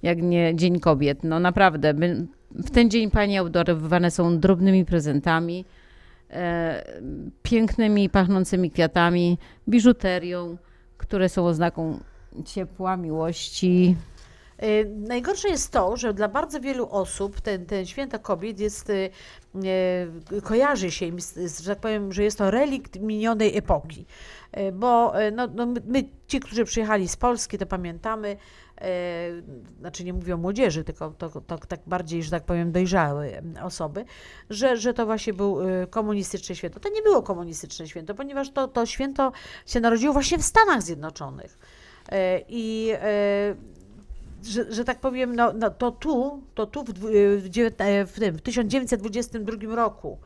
[0.03, 1.19] jak nie Dzień Kobiet.
[1.25, 1.95] No naprawdę,
[2.64, 5.64] w ten dzień panie obdarowywane są drobnymi prezentami,
[6.30, 6.84] e,
[7.42, 9.38] pięknymi, pachnącymi kwiatami,
[9.68, 10.57] biżuterią,
[10.96, 12.00] które są oznaką
[12.44, 13.96] ciepła, miłości.
[14.62, 19.11] Y, Najgorsze jest to, że dla bardzo wielu osób ten, ten święto kobiet jest, y,
[20.32, 21.16] y, kojarzy się im,
[21.62, 24.07] że tak powiem, że jest to relikt minionej epoki.
[24.59, 28.86] Y, Bo y, no, no my, ci, którzy przyjechali z Polski, to pamiętamy, y,
[29.80, 34.04] znaczy nie mówię o młodzieży, tylko to, to tak bardziej, że tak powiem, dojrzałe osoby,
[34.50, 35.59] że, że to właśnie był
[35.90, 36.80] komunistyczne święto.
[36.80, 39.32] To nie było komunistyczne święto, ponieważ to, to święto
[39.66, 41.59] się narodziło właśnie w Stanach Zjednoczonych.
[42.09, 43.54] E, I e,
[44.44, 47.48] że, że tak powiem, no, no to tu, to tu w, w,
[48.12, 50.18] w, tym, w 1922 roku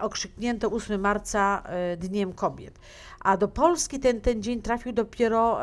[0.00, 2.78] okrzyknięto 8 marca e, Dniem Kobiet.
[3.20, 5.58] A do Polski ten, ten dzień trafił dopiero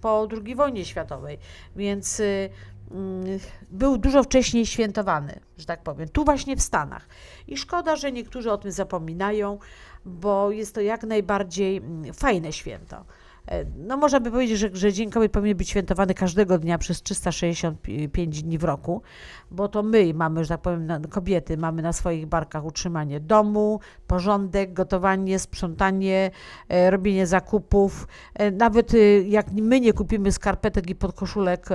[0.00, 1.38] po II wojnie światowej,
[1.76, 2.50] więc y,
[2.90, 3.38] mm,
[3.70, 7.08] był dużo wcześniej świętowany, że tak powiem, tu właśnie w Stanach.
[7.48, 9.58] I szkoda, że niektórzy o tym zapominają,
[10.04, 13.04] bo jest to jak najbardziej mm, fajne święto.
[13.46, 17.02] E, No można by powiedzieć, że, że Dzień Kobiet powinien być świętowany każdego dnia przez
[17.02, 19.02] 365 dni w roku,
[19.50, 24.72] bo to my mamy, że tak powiem, kobiety mamy na swoich barkach utrzymanie domu, porządek,
[24.72, 26.30] gotowanie, sprzątanie,
[26.68, 28.08] e, robienie zakupów.
[28.34, 28.92] E, Nawet
[29.26, 31.68] jak my nie kupimy skarpetek i podkoszulek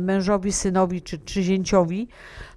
[0.00, 2.08] mężowi, synowi czy, czy zięciowi,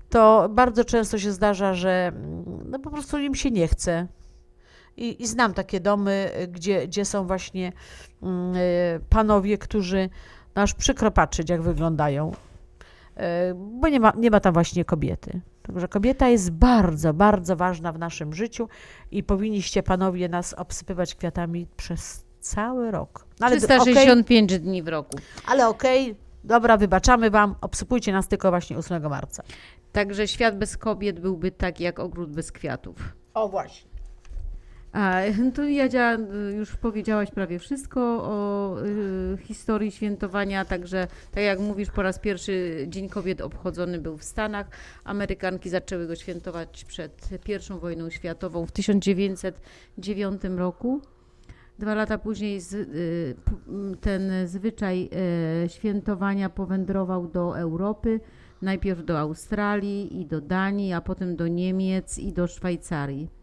[0.10, 4.08] to bardzo często się zdarza, że mm, no po prostu im się nie chce.
[4.98, 7.72] I, I znam takie domy, y, gdzie, gdzie są właśnie
[8.24, 10.10] mm, y, panowie, którzy
[10.56, 12.32] no aż przykro patrzeć, jak wyglądają,
[13.18, 15.42] Y, bo nie ma, nie ma tam właśnie kobiety.
[15.64, 18.70] Także kobieta jest bardzo, bardzo ważna w naszym życiu
[19.12, 23.26] i powinniście panowie nas obsypywać kwiatami przez cały rok.
[23.40, 25.18] No ale d- okej, 365 dni w roku.
[25.48, 29.44] ale okej, dobra, wybaczamy wam, obsypujcie nas tylko właśnie 8 marca.
[29.92, 33.14] Także świat bez kobiet byłby tak jak ogród bez kwiatów.
[33.34, 33.93] O właśnie.
[34.94, 35.22] A
[35.56, 36.18] to Jadzia
[36.50, 42.20] y, już powiedziałaś prawie wszystko o y, historii świętowania, także tak jak mówisz, po raz
[42.20, 44.68] pierwszy Dzień Kobiet obchodzony był w Stanach.
[45.04, 47.30] Amerykanki zaczęły go świętować przed
[47.70, 51.02] I wojną światową w 1909 roku.
[51.80, 53.36] Dwa lata później z, y,
[54.02, 55.10] ten zwyczaj
[55.66, 58.20] y, świętowania powędrował do Europy,
[58.62, 63.43] najpierw do Australii i do Danii, a potem do Niemiec i do Szwajcarii.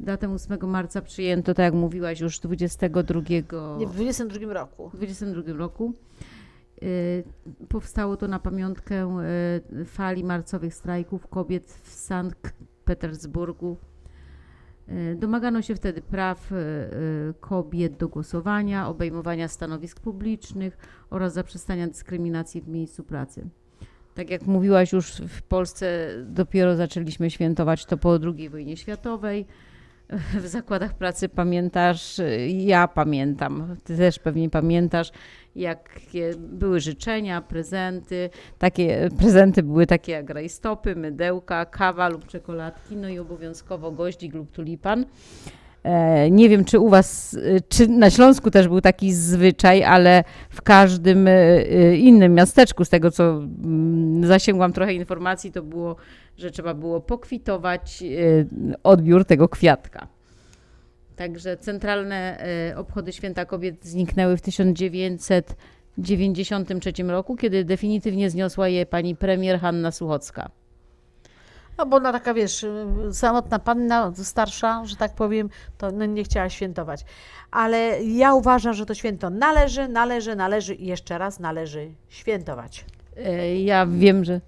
[0.00, 3.20] Datę 8 marca przyjęto, tak jak mówiłaś, już 22.
[3.78, 4.88] Nie, w 22 roku.
[4.88, 5.92] W 22 roku.
[6.82, 7.24] Y,
[7.68, 9.18] Powstało to na pamiątkę
[9.80, 12.52] y, fali marcowych strajków kobiet w Sankt
[12.84, 13.76] Petersburgu.
[14.88, 20.78] Y, Domagano się wtedy praw y, y, kobiet do głosowania, obejmowania stanowisk publicznych
[21.10, 23.48] oraz zaprzestania dyskryminacji w miejscu pracy.
[24.14, 29.46] Tak jak mówiłaś, już w Polsce dopiero zaczęliśmy świętować to po II wojnie światowej.
[30.40, 35.12] W zakładach pracy pamiętasz, ja pamiętam, ty też pewnie pamiętasz,
[35.56, 38.30] jakie były życzenia, prezenty.
[38.58, 44.50] Takie prezenty były takie jak rajstopy, mydełka, kawa lub czekoladki, no i obowiązkowo goździk lub
[44.52, 45.04] tulipan.
[45.82, 47.38] E, Nie wiem, czy u Was,
[47.68, 53.10] czy na Śląsku też był taki zwyczaj, ale w każdym y, innym miasteczku, z tego
[53.10, 55.96] co mm, zasięgłam trochę informacji, to było,
[56.38, 58.46] że trzeba było pokwitować y,
[58.82, 60.06] odbiór tego kwiatka.
[61.16, 69.16] Także centralne y, obchody Święta Kobiet zniknęły w 1993 roku, kiedy definitywnie zniosła je pani
[69.16, 70.50] premier Hanna Suchocka.
[71.78, 72.66] No bo ona taka, wiesz,
[73.12, 77.04] samotna panna, starsza, że tak powiem, to no, nie chciała świętować.
[77.50, 82.84] Ale ja uważam, że to święto należy, należy, należy i jeszcze raz należy świętować.
[83.16, 84.40] E, Ja wiem, że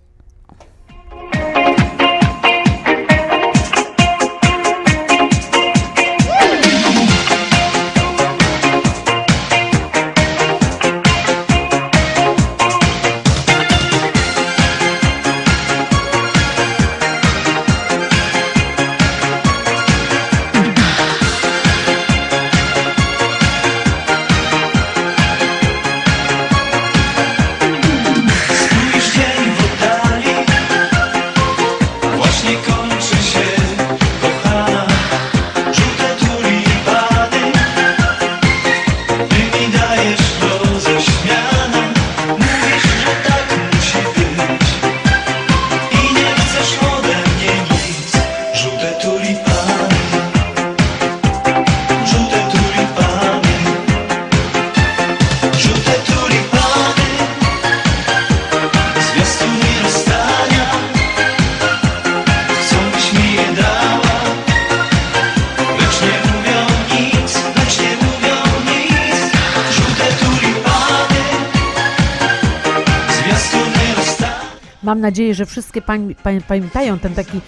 [75.18, 77.40] nadzieję, że wszystkie pań, pań, pamiętają ten taki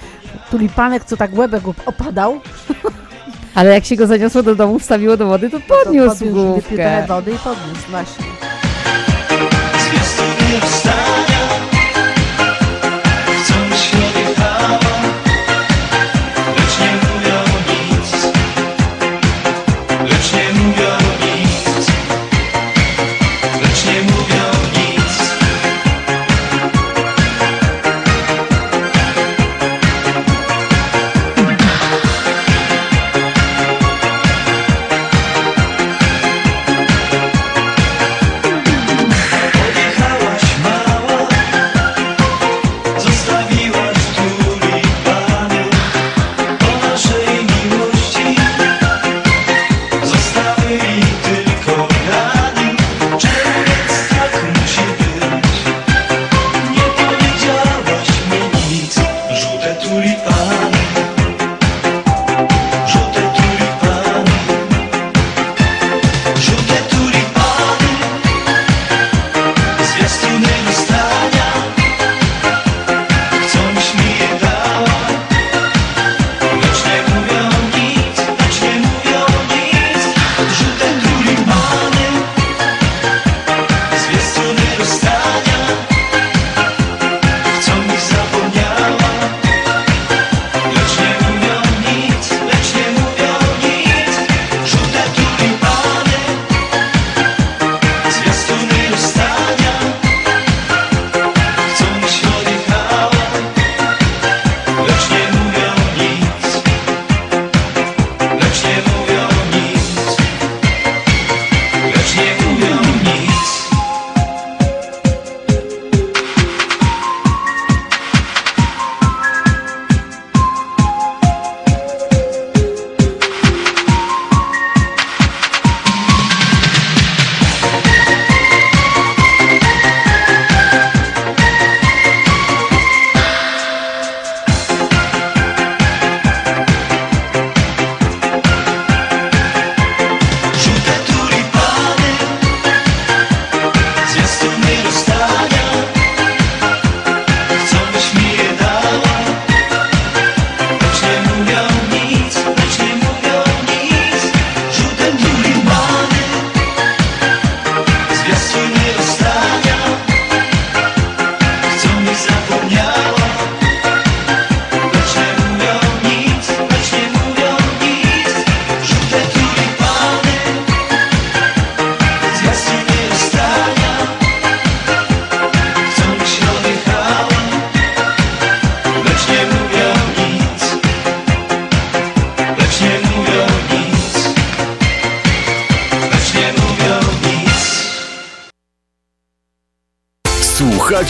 [0.50, 2.40] tulipanek, co tak łebek op- opadał.
[3.54, 7.04] Ale jak się go zaniosło do domu, wstawiło do wody, to podniósł Podniósł, wypił główkę.
[7.08, 8.24] wody i podniósł, właśnie.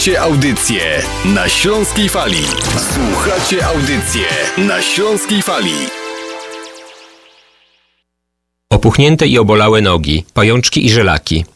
[0.01, 0.81] Słuchacie audycję
[1.25, 2.43] na Śląskiej Fali.
[2.93, 4.23] Słuchacie audycję
[4.57, 5.75] na Śląskiej Fali.
[8.69, 11.45] Opuchnięte i obolałe nogi, pajączki i żelaki,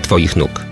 [0.00, 0.65] Twoich nóg.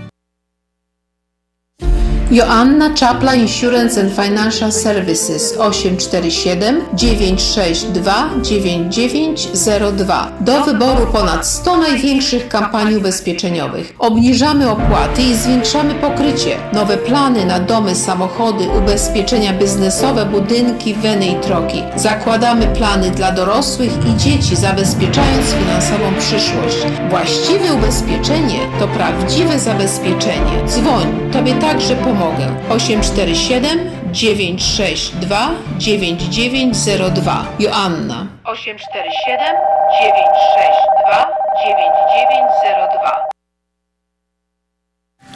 [2.31, 10.31] Joanna Czapla Insurance and Financial Services 847 962 9902.
[10.41, 13.93] Do wyboru ponad 100 największych kampanii ubezpieczeniowych.
[13.99, 16.57] Obniżamy opłaty i zwiększamy pokrycie.
[16.73, 21.83] Nowe plany na domy, samochody, ubezpieczenia biznesowe, budynki, weny i troki.
[21.95, 26.77] Zakładamy plany dla dorosłych i dzieci, zabezpieczając finansową przyszłość.
[27.09, 30.67] Właściwe ubezpieczenie to prawdziwe zabezpieczenie.
[30.67, 32.47] Dzwoń, Tobie także pomogę.
[32.69, 33.79] 847
[34.11, 39.55] 962 9902 Joanna 847
[40.01, 41.27] 962
[41.65, 43.25] 9902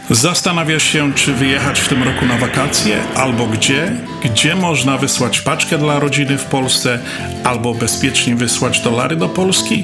[0.10, 3.92] Zastanawiasz się, czy wyjechać w tym roku na wakacje, albo gdzie?
[4.24, 7.00] Gdzie można wysłać paczkę dla rodziny w Polsce,
[7.44, 9.84] albo bezpiecznie wysłać dolary do Polski?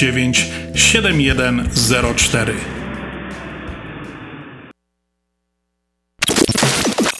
[0.00, 2.54] 7104.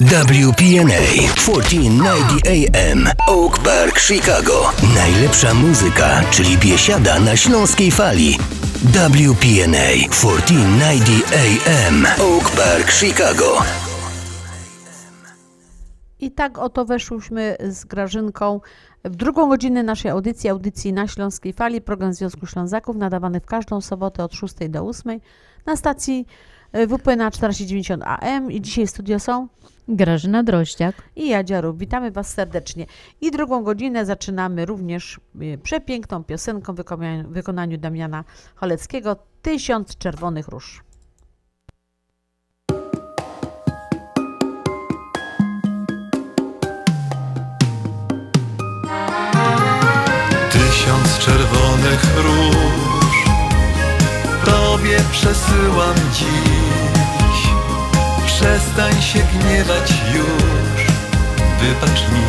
[0.01, 4.72] WPNA 1490 AM Oak Park, Chicago.
[4.95, 8.39] Najlepsza muzyka, czyli biesiada na śląskiej fali.
[8.85, 13.62] WPNA 1490 AM Oak Park, Chicago.
[16.18, 18.61] I tak oto weszłyśmy z Grażynką
[19.05, 23.80] w drugą godzinę naszej audycji, audycji na Śląskiej Fali, program Związku Ślązaków, nadawany w każdą
[23.80, 25.20] sobotę od 6 do 8
[25.66, 26.26] na stacji
[26.72, 29.48] WP na 490 AM i dzisiaj w studio są
[29.88, 31.78] Grażyna Droździak i Jadzia Rób.
[31.78, 32.86] Witamy Was serdecznie.
[33.20, 38.24] I drugą godzinę zaczynamy również y, przepiękną piosenką w wykonaniu, wykonaniu Damiana
[38.55, 40.84] Choleckiego Tysiąc Czerwonych Róż.
[51.21, 53.14] Czerwonych róż.
[54.45, 57.41] Tobie przesyłam dziś.
[58.27, 60.87] Przestań się gniewać już.
[61.61, 62.25] Wybacz mi.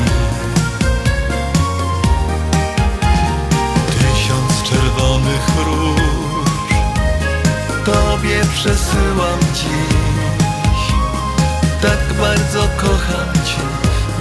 [3.88, 6.76] Tysiąc czerwonych róż.
[7.86, 10.02] Tobie przesyłam dziś.
[11.82, 13.62] Tak bardzo kocham Cię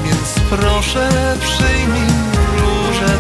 [0.05, 1.09] Więc proszę
[1.41, 2.11] przyjmij
[2.59, 3.17] róże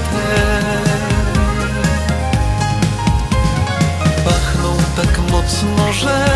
[5.30, 6.26] mocno, że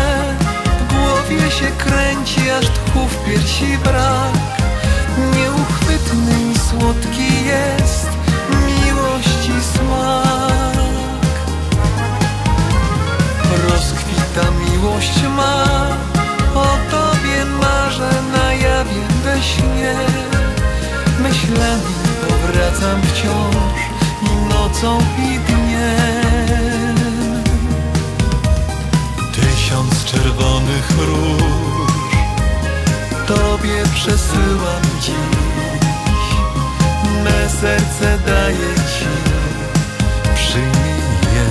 [0.79, 4.33] w głowie się kręci, aż tchu w piersi brak.
[5.35, 8.07] Nieuchwytny i słodki jest
[8.65, 10.75] miłości smak.
[13.69, 15.63] Rozkwita miłość ma,
[16.55, 19.95] o tobie marzę na jawie we śnie.
[21.19, 21.95] Myślami
[22.27, 23.79] powracam wciąż
[24.21, 26.24] i nocą i dniem.
[30.15, 32.11] Czerwonych róż.
[33.27, 36.25] Tobie przesyłam dziś.
[37.23, 39.05] Me serce daję Ci.
[40.35, 40.99] Przyjmij
[41.35, 41.49] je.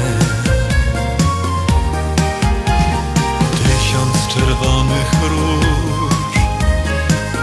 [3.50, 6.34] Tysiąc czerwonych róż.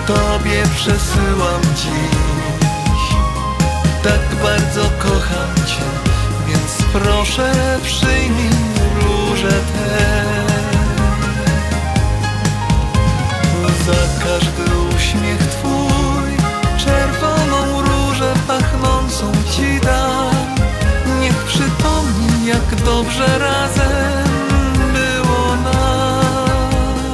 [0.07, 2.31] Tobie przesyłam dziś.
[4.03, 5.83] Tak bardzo kocham Cię
[6.47, 7.53] Więc proszę
[7.83, 8.49] przyjmij
[9.01, 10.50] róże te
[13.85, 14.63] za każdy
[14.95, 16.31] uśmiech Twój.
[16.77, 20.35] Czerwoną różę pachnącą Ci dam.
[21.21, 24.23] Niech przypomni jak dobrze razem
[24.93, 27.09] było nam.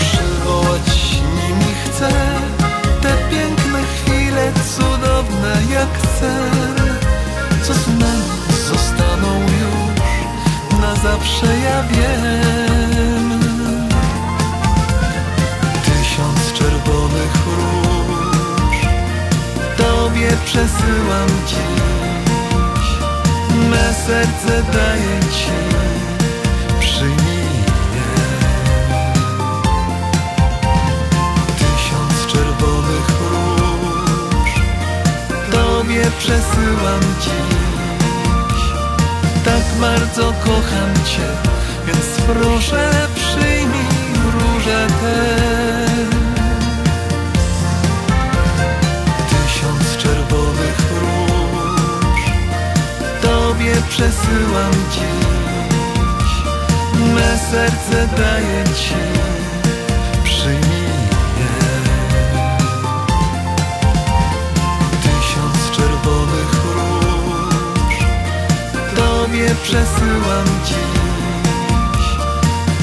[0.00, 2.10] Przywołać nimi chcę
[3.02, 5.88] Te piękne chwile cudowne jak
[6.20, 6.98] sen.
[7.62, 10.80] Co z nami zostaną już?
[10.80, 12.87] Na zawsze ja wiem.
[20.28, 22.88] Tobie przesyłam dziś
[23.70, 25.50] Me serce daję Ci
[26.80, 27.48] Przyjmij
[31.58, 34.50] Tysiąc czerwonych róż
[35.50, 38.60] Tobie przesyłam dziś.
[39.44, 41.28] Tak bardzo kocham Cię
[41.86, 43.08] Więc proszę
[53.98, 56.30] przesyłam dziś.
[57.14, 58.94] Me serce daję Ci
[60.24, 60.88] Przyjmij
[65.02, 67.94] Tysiąc czerwonych róż
[68.96, 72.06] Tobie przesyłam dziś.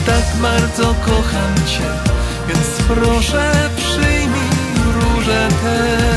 [0.06, 1.90] Tak bardzo kocham Cię
[2.48, 4.50] Więc proszę przyjmij
[4.94, 6.15] róże te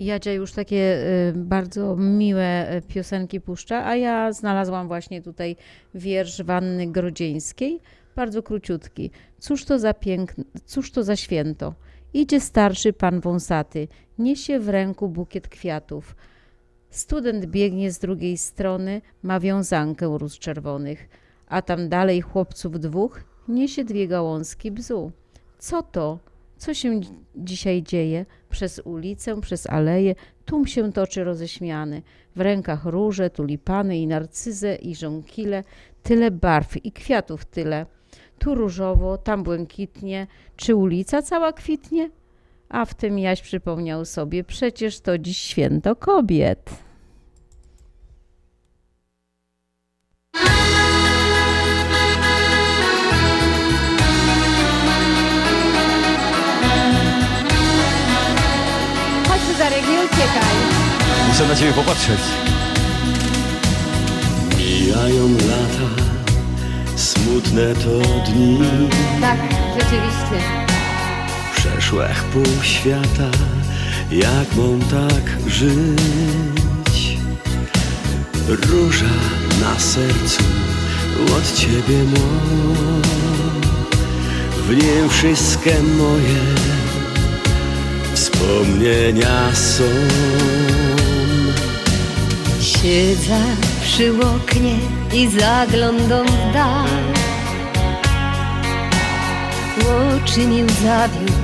[0.00, 5.56] Jadzia już takie y, bardzo miłe y, piosenki puszcza, a ja znalazłam właśnie tutaj
[5.94, 7.80] wiersz Wanny Grodzieńskiej,
[8.16, 9.10] bardzo króciutki.
[9.38, 11.74] Cóż to za piękne, cóż to za święto?
[12.14, 13.88] Idzie starszy pan wąsaty,
[14.18, 16.16] niesie w ręku bukiet kwiatów.
[16.90, 21.08] Student biegnie z drugiej strony, ma wiązankę róż czerwonych,
[21.46, 25.12] a tam dalej chłopców dwóch niesie dwie gałązki bzu.
[25.58, 26.18] Co to?
[26.60, 28.26] Co się dzi- dzisiaj dzieje?
[28.50, 32.02] Przez ulicę, przez aleję, tłum się toczy roześmiany.
[32.36, 35.64] W rękach róże, tulipany i narcyzę i żonkile,
[36.02, 37.86] tyle barw i kwiatów tyle.
[38.38, 42.10] Tu różowo, tam błękitnie, czy ulica cała kwitnie?
[42.68, 46.70] A w tym Jaś przypomniał sobie, przecież to dziś święto kobiet.
[61.50, 62.20] Na ciebie popatrzeć.
[64.58, 66.02] Mijają lata,
[66.96, 68.58] smutne to dni
[69.20, 69.38] Tak,
[69.78, 70.46] rzeczywiście.
[71.56, 73.30] Przeszłych pół świata,
[74.10, 77.18] jak mam tak żyć?
[78.48, 79.14] Róża
[79.60, 80.42] na sercu
[81.36, 83.02] od ciebie mam
[84.66, 86.40] W nim wszystkie moje
[88.14, 89.84] wspomnienia są
[92.82, 93.40] Siedzę
[93.82, 94.76] przy oknie
[95.12, 96.88] i zaglądam w dal.
[99.80, 101.34] Oczy mi zawił,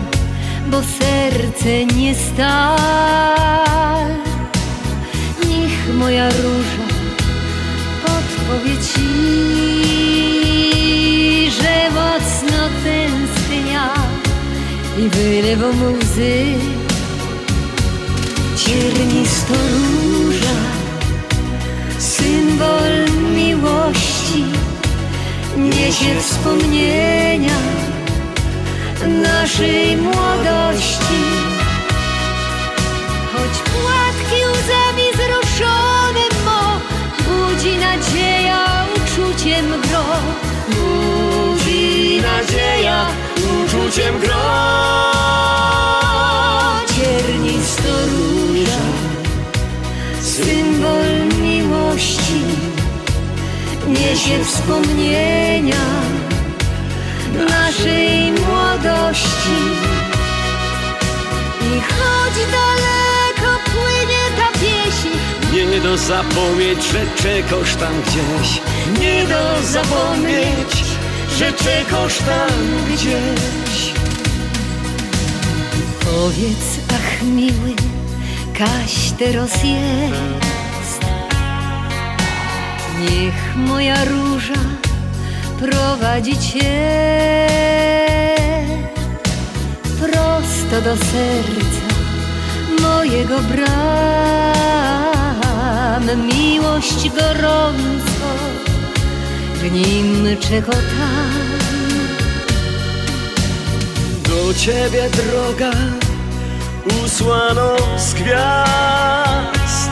[0.71, 2.77] bo serce nie stal.
[5.49, 6.87] Niech moja róża
[8.07, 9.09] podpowie ci
[11.51, 13.95] Że mocno tęsknia
[14.99, 16.45] i wylewa mu łzy
[18.57, 20.16] Ciernisto róża
[22.57, 24.45] symbol miłości
[25.57, 27.59] niesie wspomnienia
[29.23, 31.23] naszej młodości.
[33.33, 36.81] Choć płatki łzami wzruszone mo,
[37.27, 38.65] budzi nadzieja
[38.97, 40.05] uczuciem gro.
[40.69, 43.07] Budzi nadzieja
[43.65, 44.35] uczuciem gro.
[46.95, 48.83] Ciernisto róża
[50.23, 50.66] symbol
[54.11, 55.85] niesie wspomnienia
[57.49, 59.61] naszej młodości.
[61.61, 65.09] I choć daleko płynie ta pieśń,
[65.53, 68.61] Nie do zapomnieć, że czekasz tam gdzieś
[69.01, 70.85] Nie do zapomnieć,
[71.39, 73.97] że czekasz tam gdzieś
[76.05, 77.75] powiedz, ach miły,
[78.59, 81.01] kaś teraz jest.
[83.01, 84.61] Niech moja róża
[85.59, 87.47] prowadzi cię
[90.01, 91.87] prosto do serca
[92.83, 93.67] mojego bram.
[96.27, 98.29] Miłość gorąco
[99.55, 101.09] w nim czekota.
[104.29, 105.71] Do ciebie droga
[107.05, 109.91] usłano z gwiazd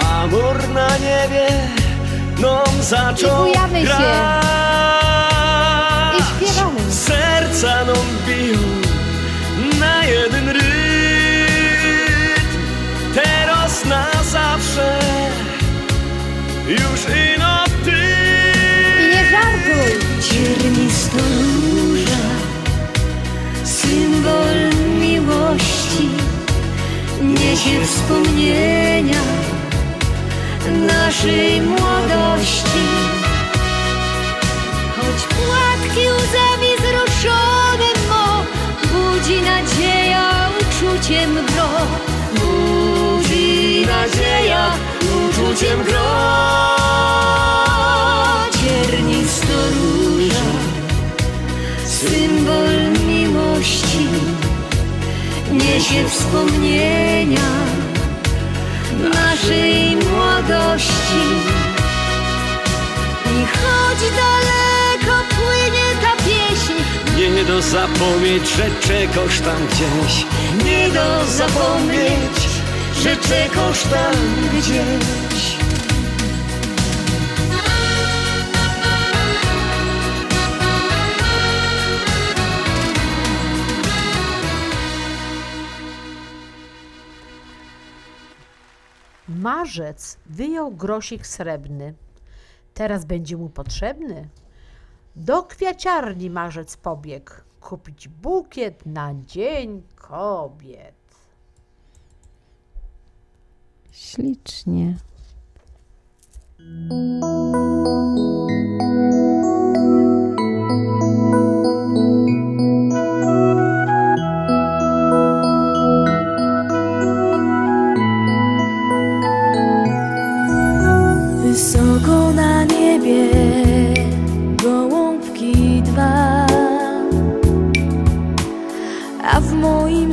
[0.00, 1.75] Amor na niebie
[2.46, 3.62] mną zaczął grać.
[3.72, 4.14] się
[6.18, 6.80] i śpiewamy.
[6.90, 8.58] Serca nam biją
[9.80, 10.66] na jeden rytm.
[13.14, 14.98] Teraz na zawsze
[16.68, 17.00] już
[17.34, 18.02] ino ty.
[19.00, 19.92] I nie żartuj.
[20.20, 22.26] Ciernisto róża,
[23.64, 24.58] symbol
[25.00, 26.08] miłości,
[27.22, 29.45] niesie wspomnienia
[30.86, 32.86] naszej młodości.
[34.96, 38.44] Choć płatki łzami wzruszone mo,
[38.92, 40.30] budzi nadzieja
[40.60, 41.68] uczuciem gro.
[42.34, 44.70] Budzi nadzieja
[45.28, 46.06] uczuciem gro.
[48.60, 50.48] Ciernisto róża,
[51.86, 54.08] symbol miłości,
[55.52, 57.66] niesie wspomnienia
[59.14, 59.95] naszej
[60.46, 61.26] młodości.
[63.24, 66.72] I choć daleko płynie ta pieśń,
[67.16, 70.26] Nie do zapomnieć, że czegoś tam gdzieś
[70.64, 72.38] nie do zapomnieć,
[73.02, 74.14] że czegoś tam
[74.52, 75.55] gdzieś.
[89.46, 91.94] Marzec wyjął grosik srebrny.
[92.74, 94.28] Teraz będzie mu potrzebny.
[95.16, 100.94] Do kwiaciarni marzec pobiegł, kupić bukiet na Dzień Kobiet.
[103.90, 104.96] Ślicznie.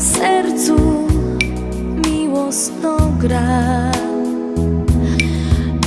[0.03, 0.75] Sercu
[2.07, 3.91] miłosno gra.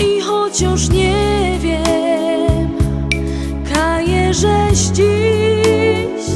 [0.00, 2.68] I chociaż nie wiem,
[3.74, 6.26] kaję, żeś dziś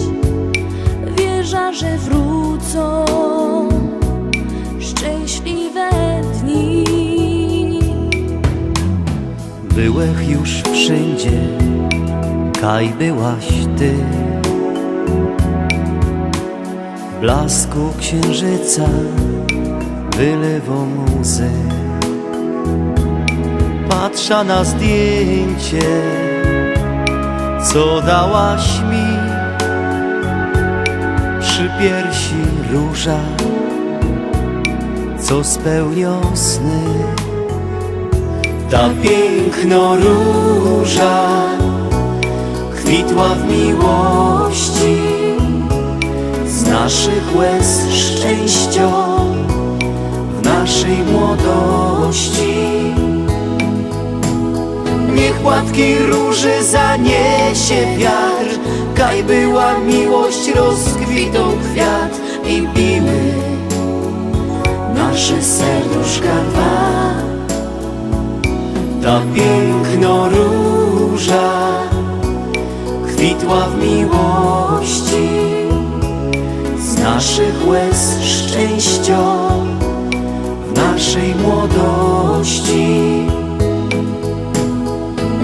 [1.18, 3.04] wierza, że wrócą
[4.80, 5.90] szczęśliwe
[6.42, 6.84] dni.
[9.74, 11.40] Byłech już wszędzie,
[12.60, 13.48] kaj byłaś
[13.78, 13.94] ty.
[17.20, 18.88] Blasku księżyca
[20.16, 20.86] wylewą
[21.20, 21.50] łzy.
[23.90, 26.02] Patrza na zdjęcie,
[27.72, 29.16] co dałaś mi.
[31.40, 32.42] Przy piersi
[32.72, 33.20] róża,
[35.20, 36.82] co spełnią sny.
[38.70, 41.26] Ta piękno róża
[42.74, 45.09] kwitła w miłości
[46.84, 48.90] naszych łez szczęścia
[50.36, 52.54] w naszej młodości.
[55.14, 58.58] Niech płatki róży zaniesie wiatr,
[58.94, 63.20] kaj była miłość rozkwitą kwiat i biły
[64.94, 67.14] nasze serduszka dwa.
[69.02, 71.50] Ta piękno róża
[73.06, 75.49] kwitła w miłości
[77.02, 79.18] naszych łez szczęścia
[80.66, 83.26] w naszej młodości.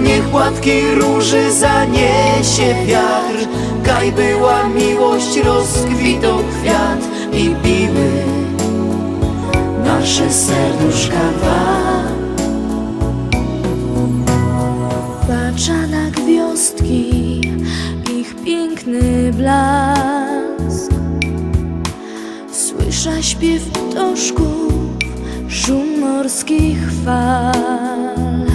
[0.01, 3.47] Niech płatki róży zaniesie wiatr,
[3.83, 6.99] kaj była miłość rozkwitą kwiat
[7.33, 8.11] i biły
[9.85, 11.87] nasze serduszka dwa.
[15.27, 17.41] Patrzę na gwiazdki,
[18.19, 20.46] ich piękny blask.
[22.97, 24.73] Słyszę śpiew ptoszków,
[25.47, 28.45] szum morskich fal.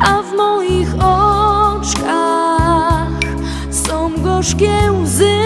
[0.00, 2.00] A w moich oczkach
[3.70, 4.70] są gorzkie
[5.02, 5.40] łzy.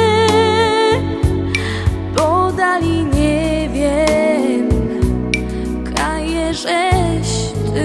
[2.16, 4.68] Podali nie wiem,
[5.94, 7.28] kaję żeś
[7.74, 7.84] ty.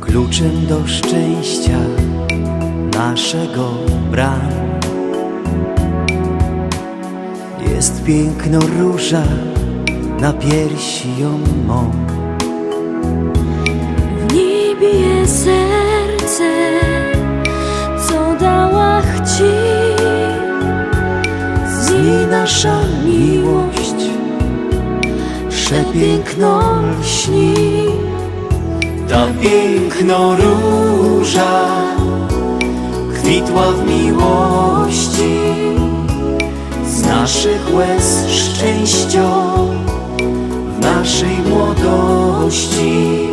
[0.00, 1.78] Kluczem do szczęścia
[2.94, 3.70] naszego
[4.10, 4.61] bram
[8.06, 9.22] piękno róża
[10.20, 11.90] na piersi ją mą.
[14.28, 16.50] W niej bije serce,
[18.08, 19.52] co dała ci.
[21.80, 24.10] Z niej nasza miłość
[25.48, 27.54] przepiękno lśni.
[29.08, 31.66] Ta piękno róża
[33.14, 35.52] kwitła w miłości
[37.12, 39.30] naszych łez szczęścia
[40.76, 43.28] w naszej młodości.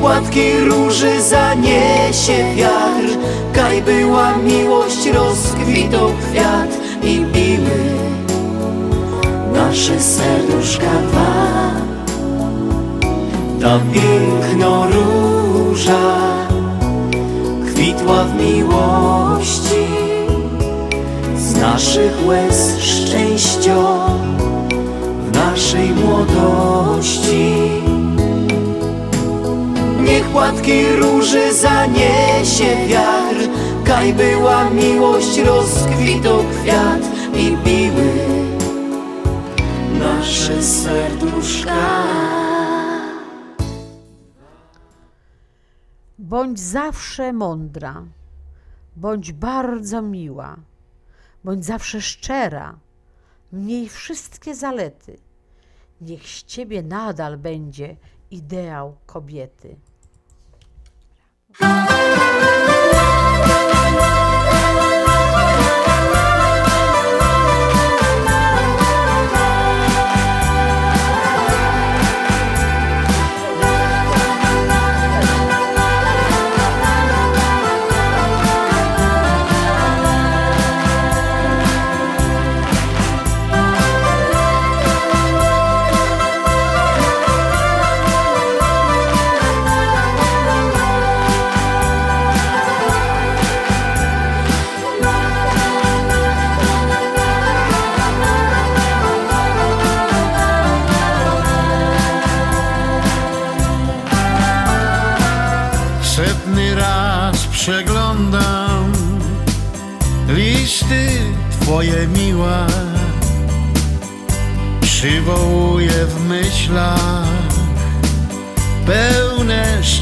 [0.00, 3.18] płatki róży zaniesie wiatr
[3.52, 6.70] Kaj była miłość, rozkwitał kwiat
[7.02, 7.80] i biły
[9.52, 11.70] nasze serduszka dwa.
[13.60, 16.18] Ta piękno róża
[17.66, 20.01] kwitła w miłości
[21.62, 23.76] naszych łez szczęścia
[25.26, 27.52] w naszej młodości
[30.00, 33.48] Niech płatki róży zaniesie wiatr
[33.84, 37.02] Kaj była miłość, rozkwitał kwiat
[37.34, 38.12] i biły
[39.98, 42.04] nasze serduszka.
[46.18, 48.02] Bądź zawsze mądra,
[48.96, 50.56] bądź bardzo miła,
[51.44, 52.78] bądź zawsze szczera,
[53.52, 55.18] mniej wszystkie zalety.
[56.00, 57.96] Niech z ciebie nadal będzie
[58.30, 59.76] ideał kobiety.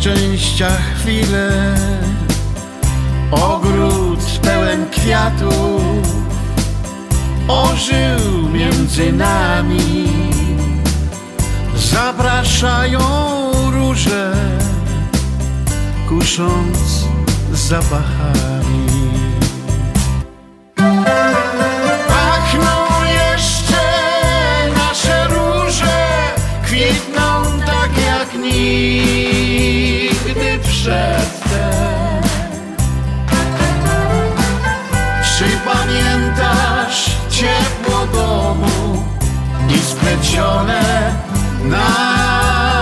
[0.01, 1.51] Szczęścia chwile.
[3.31, 5.83] Ogród pełen kwiatów
[7.49, 10.09] ożył między nami.
[11.77, 13.01] Zapraszają
[13.73, 14.33] róże
[16.09, 17.05] kusząc
[17.53, 18.87] zapachami.
[22.09, 22.91] Pachną
[30.81, 32.23] przedtem.
[35.39, 39.05] Czy pamiętasz ciepło domu
[39.69, 41.13] i splecione
[41.65, 42.81] nasze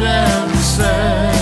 [0.00, 1.33] ręce?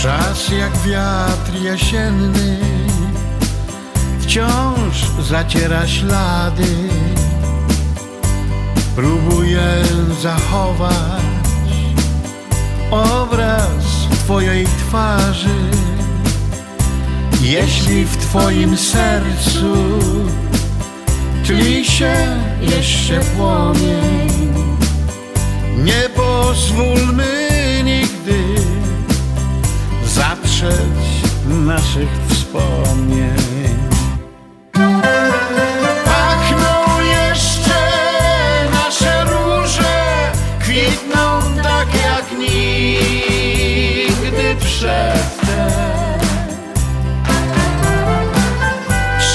[0.02, 2.79] Czas jak wiatr jesienny
[4.30, 6.76] wciąż zaciera ślady.
[8.96, 9.62] Próbuję
[10.22, 11.22] zachować
[12.90, 15.70] obraz Twojej twarzy.
[17.42, 19.74] Jeśli w Twoim sercu
[21.44, 22.14] tli się
[22.60, 24.52] jeszcze płomień,
[25.76, 27.48] nie pozwólmy
[27.84, 28.44] nigdy
[30.04, 31.00] zatrzeć
[31.46, 33.39] naszych wspomnień.
[36.04, 37.80] Pachną jeszcze
[38.72, 46.20] nasze róże, kwitną tak jak nigdy przedtem.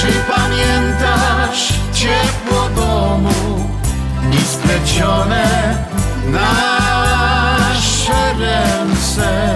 [0.00, 3.68] Czy pamiętasz ciepło domu
[4.32, 5.76] i splecione
[6.30, 9.55] nasze ręce?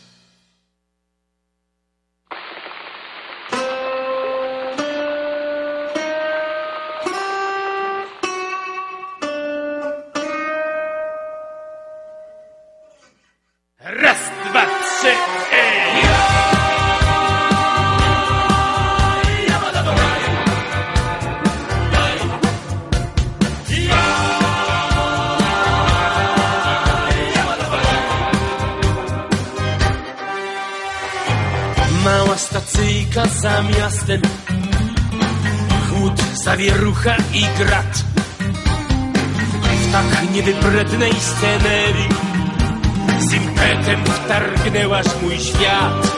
[43.19, 46.17] Z impetem wtargnęłaś mój świat.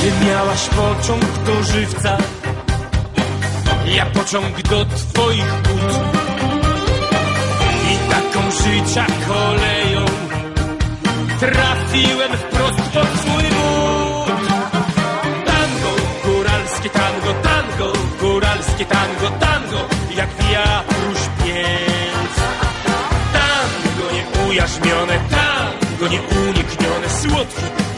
[0.00, 2.18] Ty miałaś pociąg do żywca
[3.86, 5.53] Ja pociąg do twoich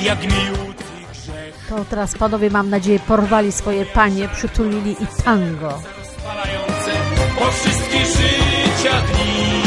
[0.06, 0.76] Jak miód
[1.68, 5.82] To teraz panowie, mam nadzieję, porwali swoje panie, przytulili i tango.
[6.18, 6.92] spalające
[7.40, 9.62] o wszystkie życia dni.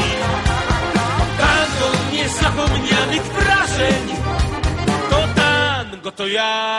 [1.38, 4.04] Tango niezapomnianych wrażeń.
[5.10, 6.79] To tango, to ja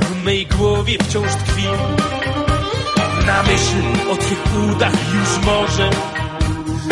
[0.00, 1.66] W mej głowie wciąż tkwi.
[3.26, 5.90] Na myśl o twych udach już może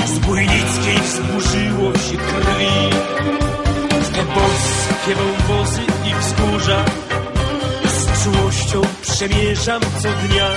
[0.07, 2.91] Zbójnickiej wzburzyło się krwi.
[4.13, 6.85] Te boskie wąwozy i wzgórza
[7.85, 10.49] Z czułością przemierzam co dnia.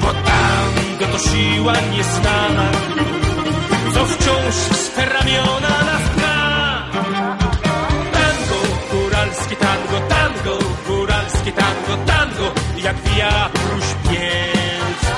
[0.00, 2.70] Bo tango to siła nieznana
[3.94, 6.09] co wciąż swe ramiona nas
[12.84, 15.12] jak wiatru śpiew.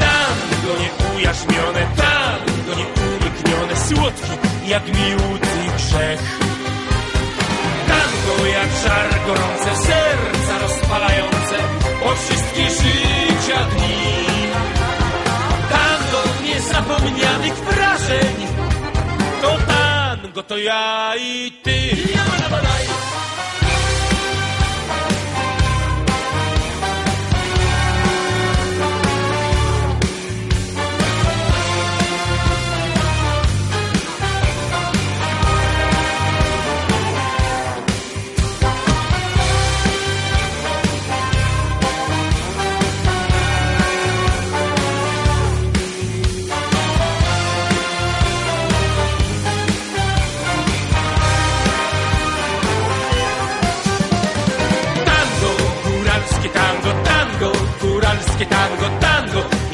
[0.00, 4.30] Tango nieujarzmione, tango nieuniknione, słodki
[4.66, 6.38] jak miód i grzech.
[7.88, 11.56] Tango jak żar gorące, serca rozpalające,
[12.04, 14.30] o wszystkie życia dni
[15.70, 18.36] tango niezapomnianych wrażeń.
[19.42, 21.78] To tango, to ja i ty.
[22.50, 22.99] Tango,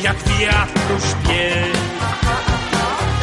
[0.07, 1.77] jak wiatru śpiew.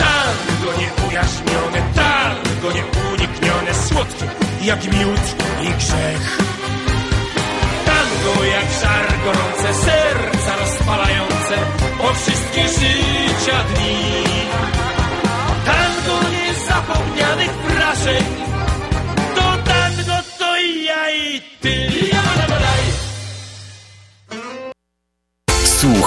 [0.03, 4.25] Tango nieujarzmione, tango nieuniknione, słodkie
[4.63, 5.25] jak miód
[5.61, 6.37] i grzech.
[7.85, 11.55] Tango jak żar gorące, serca rozpalające,
[12.03, 14.23] o wszystkie życia dni.
[15.65, 18.23] Tango niezapomnianych wrażeń,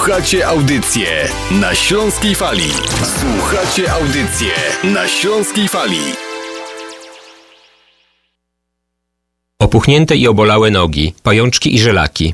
[0.07, 1.07] Słuchacie audycję
[1.51, 2.71] na Śląskiej Fali.
[3.19, 4.51] Słuchacie audycję
[4.83, 6.01] na Śląskiej Fali.
[9.61, 12.33] Opuchnięte i obolałe nogi, pajączki i żelaki,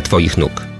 [0.00, 0.73] Twoich nóg.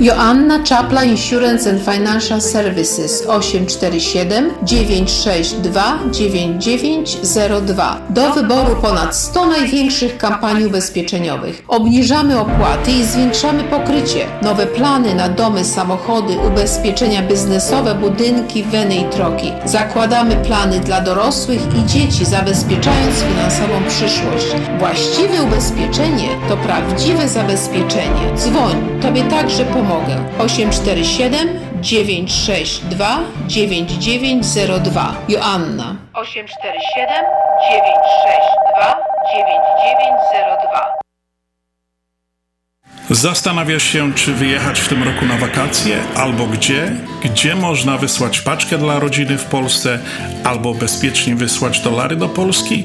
[0.00, 8.00] Joanna Czapla Insurance and Financial Services 847 962 9902.
[8.10, 11.62] Do wyboru ponad 100 największych kampanii ubezpieczeniowych.
[11.68, 14.26] Obniżamy opłaty i zwiększamy pokrycie.
[14.42, 19.52] Nowe plany na domy, samochody, ubezpieczenia biznesowe, budynki, weny i troki.
[19.64, 24.46] Zakładamy plany dla dorosłych i dzieci, zabezpieczając finansową przyszłość.
[24.78, 28.36] Właściwe ubezpieczenie to prawdziwe zabezpieczenie.
[28.36, 30.16] Dzwoń, Tobie także pomogę.
[30.38, 31.48] 847
[31.80, 37.24] 962 9902 Joanna 847
[37.70, 38.96] 962
[39.32, 41.00] 9902
[43.10, 46.92] Zastanawiasz się, czy wyjechać w tym roku na wakacje, albo gdzie?
[47.24, 49.98] Gdzie można wysłać paczkę dla rodziny w Polsce,
[50.44, 52.84] albo bezpiecznie wysłać dolary do Polski?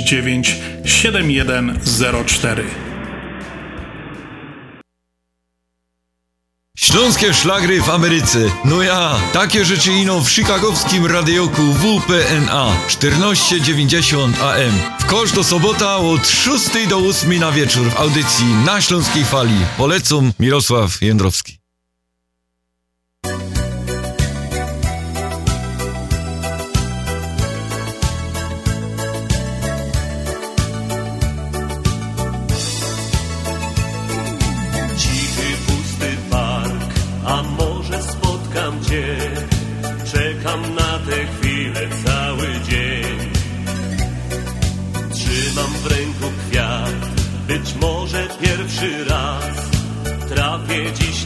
[0.85, 2.63] 7104.
[6.77, 8.39] Śląskie szlagry w Ameryce.
[8.65, 14.79] No ja, takie rzeczy ino w chicagowskim radioku WPNA 1490 AM.
[14.99, 19.65] W kosz do sobota od 6 do 8 na wieczór w audycji na Śląskiej Fali.
[19.77, 21.60] Polecam Mirosław Jędrowski.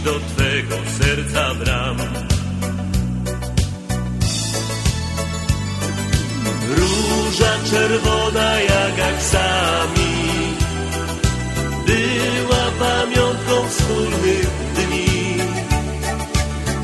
[0.06, 1.98] Do Twego serca bram.
[6.78, 10.14] Róża czerwona jak aksami
[11.86, 15.38] była pamiątką wspólnych dni.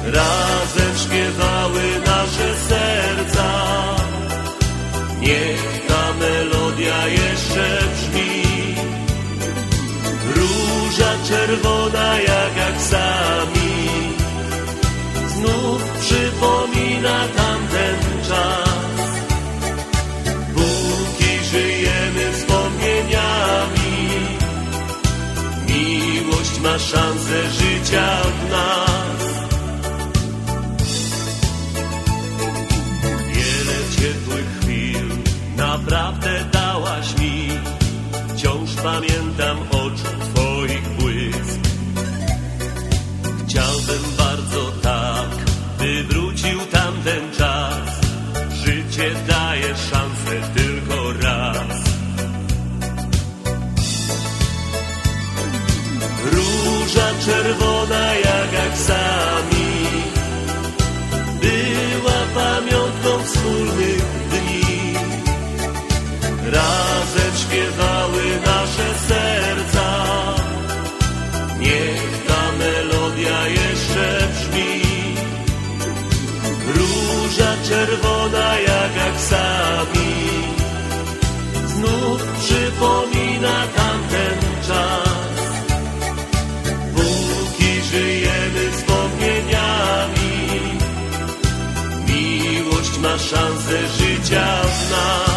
[0.06, 3.50] Razem śpiewały nasze serca,
[5.20, 5.81] niech
[10.92, 13.72] Róża czerwona jak aksami,
[15.28, 19.10] znów przypomina tamten czas.
[20.54, 24.10] Póki żyjemy wspomnieniami,
[25.68, 28.91] Miłość ma szansę życia w nas.
[57.26, 59.72] Czerwona jak aksami.
[61.42, 64.94] Była pamiątką wspólnych dni.
[66.46, 69.88] Razem śpiewały nasze serca.
[71.60, 74.82] Niech ta melodia jeszcze brzmi.
[76.76, 80.12] Róża czerwona jak aksami.
[81.68, 84.38] Znów przypomina tamten
[84.68, 85.01] czas
[93.32, 95.32] szansę życia w nas.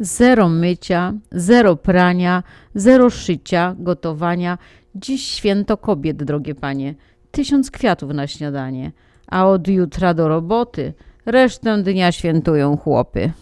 [0.00, 2.42] Zero mycia, zero prania,
[2.74, 4.58] zero szycia, gotowania.
[4.94, 6.94] Dziś święto kobiet, drogie panie.
[7.30, 8.92] Tysiąc kwiatów na śniadanie.
[9.26, 10.94] A od jutra do roboty.
[11.26, 13.32] Resztę dnia świętują chłopy.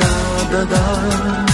[0.00, 1.52] Radę dasz?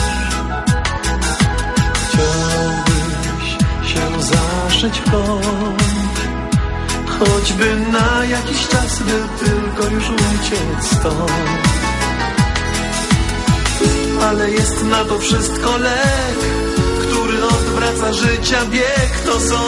[2.09, 3.49] Chciałbyś
[3.93, 5.83] się zaszyć w kąt,
[7.19, 11.79] choćby na jakiś czas, by tylko już uciec stąd.
[14.23, 16.39] Ale jest na to wszystko lek,
[17.09, 19.59] który odwraca życia bieg, to są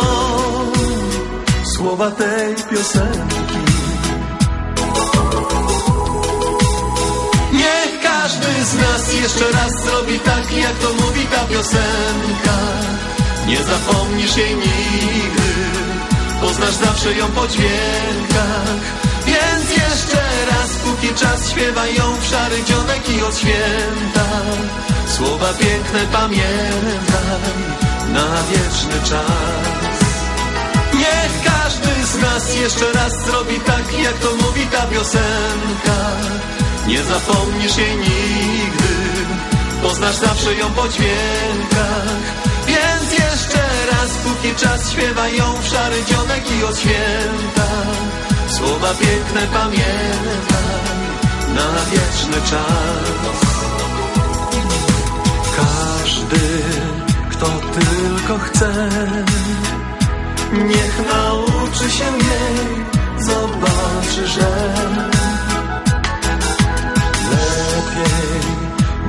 [1.76, 3.39] słowa tej piosenki.
[8.60, 12.58] Każdy z nas jeszcze raz zrobi tak, jak to mówi ta piosenka.
[13.46, 15.52] Nie zapomnisz jej nigdy,
[16.40, 18.80] poznasz zawsze ją po dźwiękach.
[19.26, 24.26] Więc jeszcze raz, póki czas śpiewa ją w szary dzionek i od święta.
[25.06, 27.52] Słowa piękne pamiętaj
[28.12, 29.98] na wieczny czas.
[30.94, 36.59] Niech każdy z nas jeszcze raz zrobi tak, jak to mówi ta piosenka.
[36.86, 38.94] Nie zapomnisz jej nigdy,
[39.82, 42.20] poznasz zawsze ją po dźwiękach.
[42.66, 43.58] Więc jeszcze
[43.90, 47.68] raz, póki czas śpiewa ją w szary dzionek i od święta.
[48.48, 50.60] Słowa piękne pamiętaj
[51.54, 53.40] na wieczny czas.
[55.56, 56.62] Każdy,
[57.30, 58.88] kto tylko chce,
[60.52, 62.84] niech nauczy się jej,
[63.18, 64.74] zobaczy, że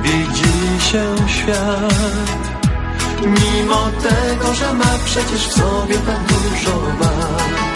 [0.02, 2.42] widzi się świat.
[3.20, 7.72] Mimo tego, że ma przecież w sobie tak dużo wad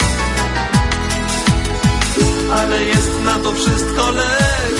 [2.51, 4.73] ale jest na to wszystko lek,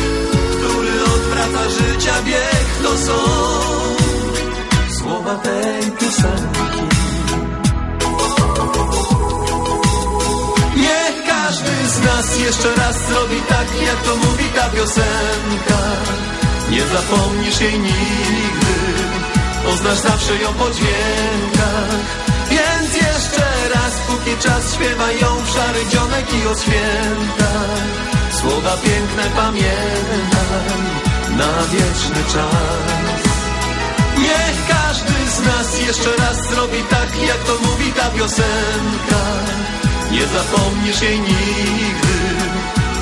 [0.58, 2.68] który odwraca życia bieg.
[2.84, 3.18] To są
[5.00, 6.88] słowa tej piosenki.
[11.48, 15.82] Każdy z nas jeszcze raz zrobi tak, jak to mówi ta piosenka.
[16.70, 18.76] Nie zapomnisz jej nigdy,
[19.66, 22.06] poznasz zawsze ją po dźwiękach.
[22.50, 27.52] Więc jeszcze raz, póki czas śpiewa ją w szary dzionek i od święta.
[28.32, 30.78] Słowa piękne pamiętaj
[31.38, 33.22] na wieczny czas.
[34.18, 39.22] Niech każdy z nas jeszcze raz zrobi tak, jak to mówi ta piosenka.
[40.12, 42.18] Nie zapomnisz jej nigdy,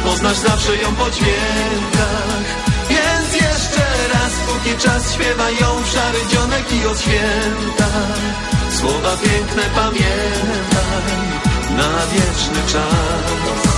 [0.04, 2.46] poznasz zawsze ją po dźwiękach.
[2.90, 7.88] Więc jeszcze raz, póki czas śpiewa ją w szary dzionek i od święta.
[8.80, 11.16] Słowa piękne pamiętaj
[11.78, 13.75] na wieczny czas.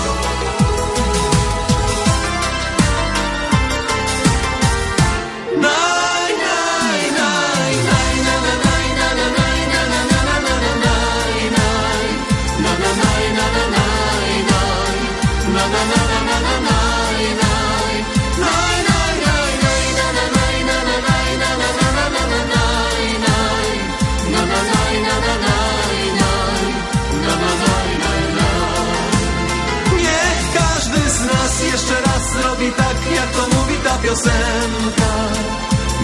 [34.07, 35.13] Piosenka.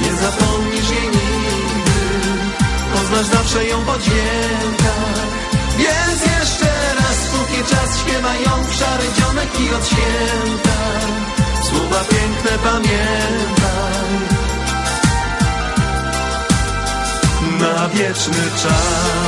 [0.01, 1.99] Nie zapomnisz jej nigdy,
[2.93, 5.27] poznasz zawsze ją po dźwiękach.
[5.77, 6.69] Więc jeszcze
[6.99, 10.79] raz, póki czas śpiewa ją w szary dzionek i od święta.
[11.63, 13.93] Słowa piękne pamiętaj
[17.59, 19.22] na wieczny czas.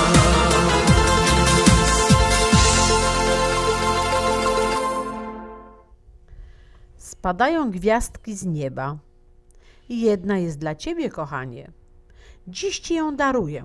[7.25, 8.97] Spadają gwiazdki z nieba.
[9.89, 11.71] Jedna jest dla ciebie, kochanie.
[12.47, 13.63] Dziś ci ją daruję,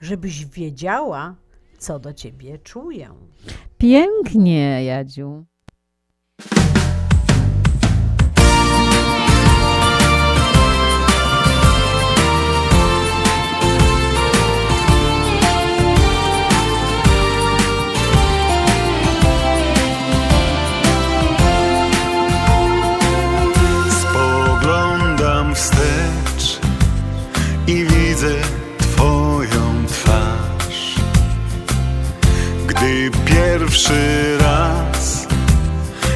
[0.00, 1.34] żebyś wiedziała,
[1.78, 3.10] co do ciebie czuję.
[3.78, 5.44] Pięknie, Jadziu.
[33.76, 35.26] Pierwszy raz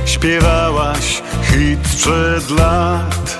[0.05, 3.39] śpiewałaś hit sprzed lat,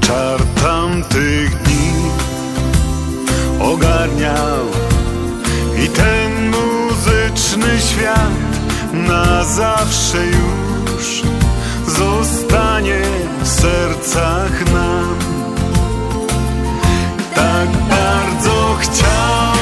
[0.00, 1.92] czar tamtych dni
[3.60, 4.64] ogarniał
[5.84, 8.52] i ten muzyczny świat
[8.92, 11.22] na zawsze już
[11.86, 13.02] zostanie
[13.42, 15.18] w sercach nam.
[17.34, 19.53] Tak bardzo chciałbym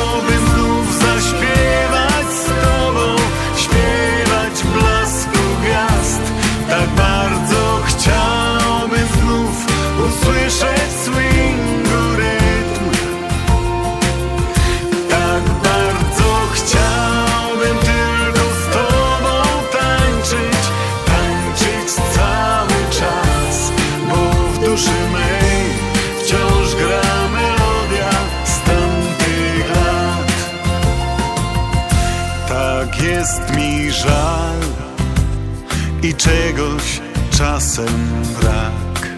[36.14, 39.08] czegoś czasem brak.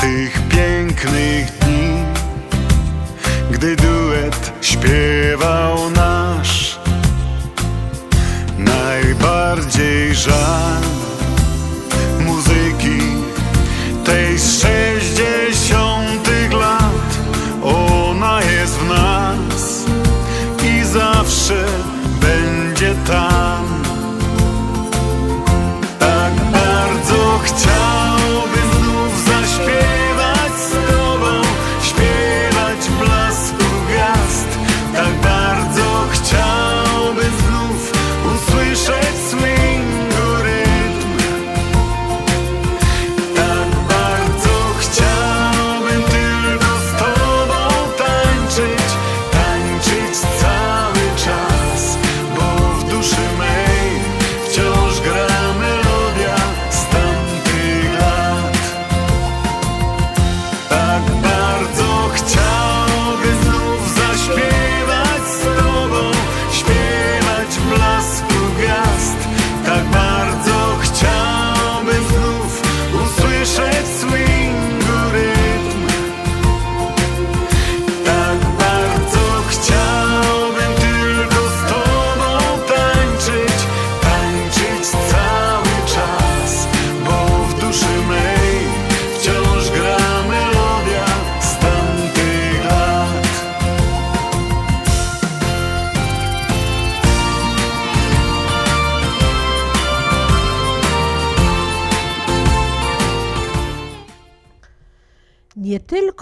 [0.00, 2.04] Tych pięknych dni,
[3.50, 6.78] gdy duet śpiewał nasz,
[8.58, 10.87] najbardziej żal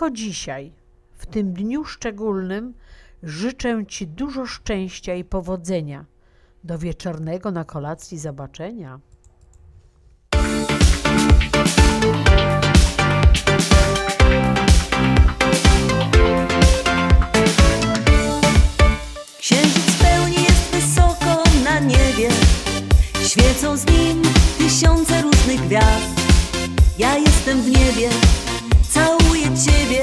[0.06, 0.72] tylko dzisiaj,
[1.16, 2.74] w tym dniu szczególnym,
[3.22, 6.04] życzę Ci dużo szczęścia i powodzenia.
[6.64, 9.00] Do wieczornego na kolacji zobaczenia.
[19.38, 22.28] Księżyc w pełni jest wysoko na niebie
[23.22, 24.22] Świecą z nim
[24.58, 26.20] tysiące różnych gwiazd
[26.98, 28.10] Ja jestem w niebie,
[29.64, 30.02] Ciebie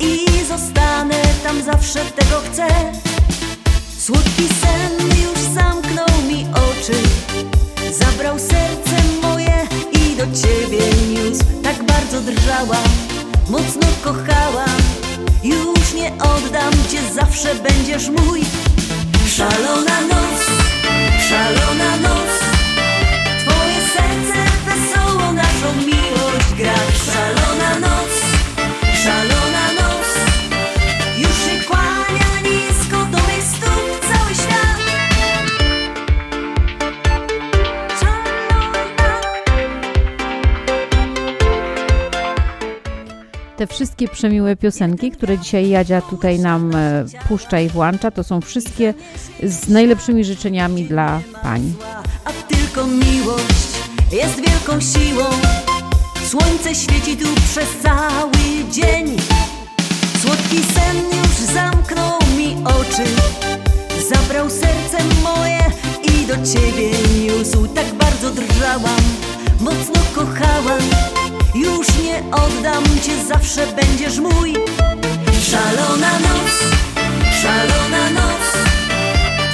[0.00, 2.66] I zostanę tam zawsze, tego chcę.
[3.98, 6.92] Słodki sen już zamknął mi oczy
[7.92, 11.44] Zabrał serce moje i do Ciebie niósł.
[11.62, 12.88] Tak bardzo drżałam,
[13.48, 14.78] mocno kochałam
[15.42, 18.40] Już nie oddam Cię, zawsze będziesz mój.
[19.28, 20.40] Szalona noc,
[21.28, 22.39] szalona noc
[43.60, 48.40] Te wszystkie przemiłe piosenki, które dzisiaj Jadzia tutaj nam e, puszcza i włącza, to są
[48.40, 48.94] wszystkie
[49.42, 51.72] z najlepszymi życzeniami dla pani.
[52.24, 53.68] A tylko miłość
[54.12, 55.24] jest wielką siłą.
[56.26, 59.16] Słońce świeci tu przez cały dzień.
[60.22, 63.04] Słodki sen już zamknął mi oczy.
[64.08, 65.60] Zabrał serce moje
[66.02, 66.90] i do ciebie
[67.26, 67.66] niósł.
[67.74, 69.02] Tak bardzo drżałam,
[69.60, 70.80] mocno kochałam
[71.54, 74.52] Już nie oddam cię, zawsze będziesz mój.
[75.50, 76.52] Szalona noc,
[77.42, 78.42] szalona noc.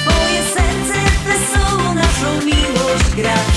[0.05, 3.56] Twoje serce wesoło naszą miłość gra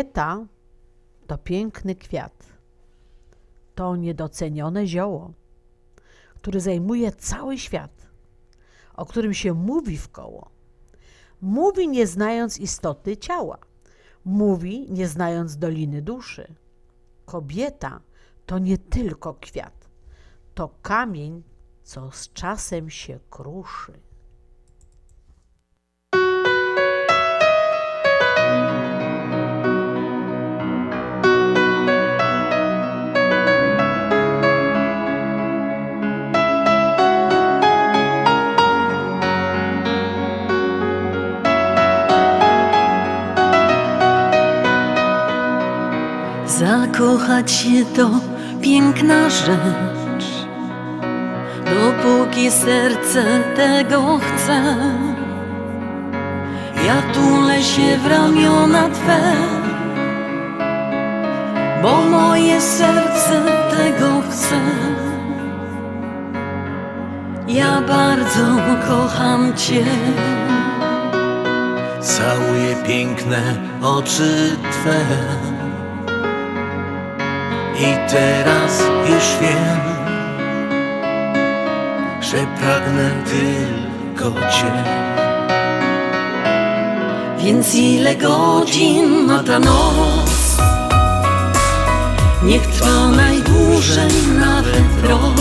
[0.00, 0.46] Kobieta
[1.26, 2.46] to piękny kwiat.
[3.74, 5.32] To niedocenione zioło,
[6.34, 8.06] które zajmuje cały świat,
[8.94, 10.50] o którym się mówi w koło.
[11.40, 13.58] Mówi nie znając istoty ciała,
[14.24, 16.54] mówi nie znając doliny duszy.
[17.24, 18.00] Kobieta
[18.46, 19.88] to nie tylko kwiat,
[20.54, 21.42] to kamień,
[21.82, 23.92] co z czasem się kruszy.
[47.40, 48.10] Zakochać się to
[48.60, 50.24] piękna rzecz,
[51.64, 53.24] dopóki serce
[53.56, 54.76] tego chce.
[56.86, 59.20] Ja tulę się w ramiona Twe,
[61.82, 64.60] bo moje serce tego chce.
[67.48, 68.46] Ja bardzo
[68.88, 69.84] kocham Cię.
[72.00, 73.40] Całuję piękne
[73.82, 75.00] oczy Twe
[77.80, 79.80] I teraz już wiem
[82.20, 84.84] Że pragnę tylko Cię
[87.38, 90.30] Więc ile godzin ma ta noc?
[92.42, 95.40] Niech trwa najdłużej nawet rok.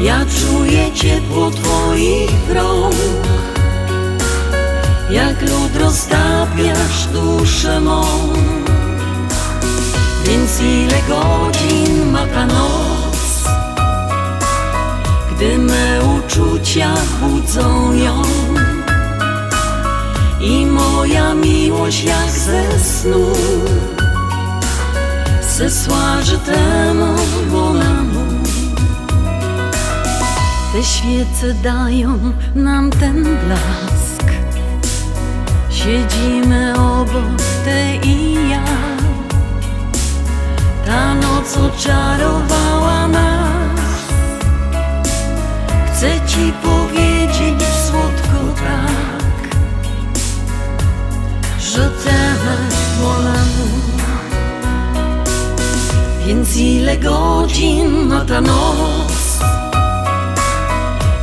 [0.00, 2.94] Ja czuję ciepło Twoich rąk,
[5.10, 8.04] jak lód roztapiasz duszę mą.
[10.24, 13.44] Więc ile godzin ma ta noc,
[15.30, 18.22] gdy me uczucia budzą ją?
[20.40, 23.32] I moja miłość jak ze snu
[26.22, 27.14] że temu
[27.50, 28.24] bonamu
[30.72, 32.18] Te świece dają
[32.54, 34.24] nam ten blask.
[35.70, 38.93] Siedzimy obok, ty i ja
[40.94, 43.80] Ta noc oczarowała nas.
[45.86, 49.54] Chcę ci powiedzieć słodko tak
[51.58, 51.90] że
[53.00, 53.80] mon amour
[56.26, 59.38] Więc ile godzin ma ta noc?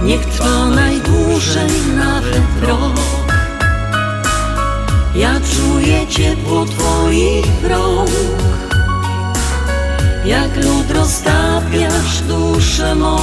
[0.02, 3.00] Niech trwa najdłużej nawet rok.
[5.16, 8.51] Ja czuję ciepło Twoich rąk
[10.26, 13.18] Jak lód roztapiasz duszę mą.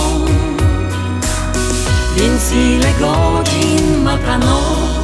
[2.17, 4.99] Więc ile godzin ma ta noc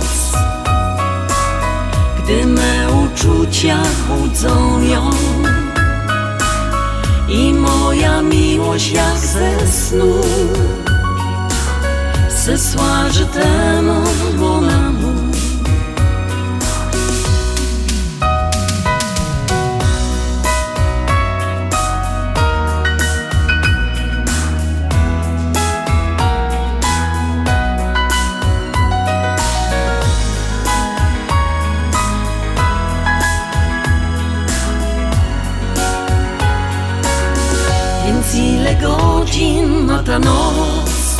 [2.24, 5.10] gdy me uczucia budzą ją?
[7.28, 10.20] I moja miłość jak ze snu
[12.28, 14.02] zesła, temu
[14.38, 15.23] Więc
[40.04, 41.16] ta noc.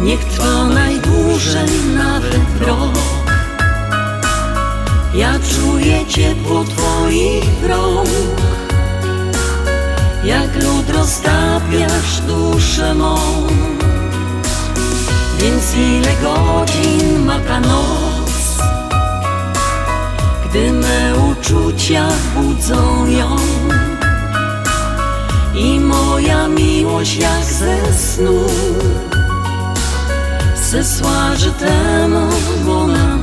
[0.00, 2.98] Niech trwa najdłużej nawet rok.
[5.14, 8.08] Ja czuję ciepło Twoich rąk.
[10.24, 13.16] Jak lód roztapiasz duszę mą.
[15.38, 18.62] Więc ile godzin ma ta noc?
[20.44, 23.36] Gdy me uczucia budzą ją
[25.54, 28.46] i moja miłość jak ze snu.
[30.70, 32.28] Zesła, że temu
[32.64, 33.21] zesła,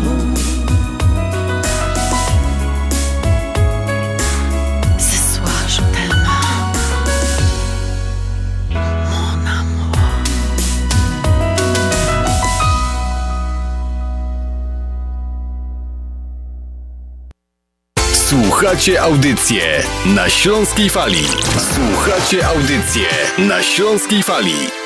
[18.60, 21.26] Słuchacie audycję na Śląskiej Fali.
[21.76, 23.08] Słuchacie audycję
[23.38, 24.79] na Śląskiej Fali.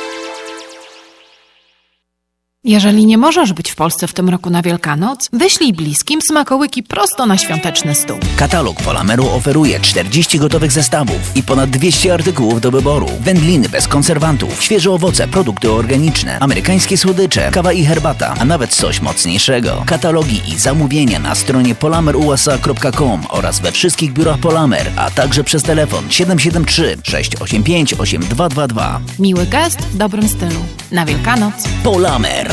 [2.66, 7.26] Jeżeli nie możesz być w Polsce w tym roku na Wielkanoc, wyślij bliskim smakołyki prosto
[7.26, 8.20] na świąteczny stół.
[8.36, 13.08] Katalog Polameru oferuje 40 gotowych zestawów i ponad 200 artykułów do wyboru.
[13.22, 19.02] Wędliny bez konserwantów, świeże owoce, produkty organiczne, amerykańskie słodycze, kawa i herbata, a nawet coś
[19.02, 19.84] mocniejszego.
[19.86, 26.12] Katalogi i zamówienia na stronie polamerusa.com oraz we wszystkich biurach Polamer, a także przez telefon
[26.12, 29.00] 773 685 8222.
[29.20, 30.66] Miły gest w dobrym stylu.
[30.92, 31.54] Na Wielkanoc.
[31.84, 32.53] Polamer,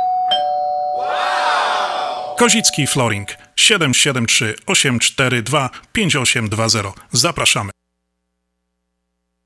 [2.41, 6.93] Kozicki Flooring 773 842 5820.
[7.11, 7.71] Zapraszamy.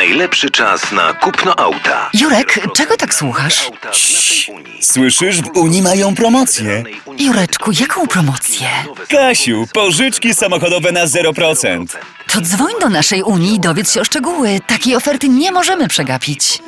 [0.00, 2.10] Najlepszy czas na kupno auta.
[2.14, 3.70] Jurek, czego tak słuchasz?
[4.80, 6.84] Słyszysz, w Unii mają promocję.
[7.18, 8.68] Jureczku, jaką promocję?
[9.08, 11.86] Kasiu, pożyczki samochodowe na 0%.
[12.32, 14.60] To dzwoń do naszej Unii i dowiedz się o szczegóły.
[14.66, 16.58] Takiej oferty nie możemy przegapić.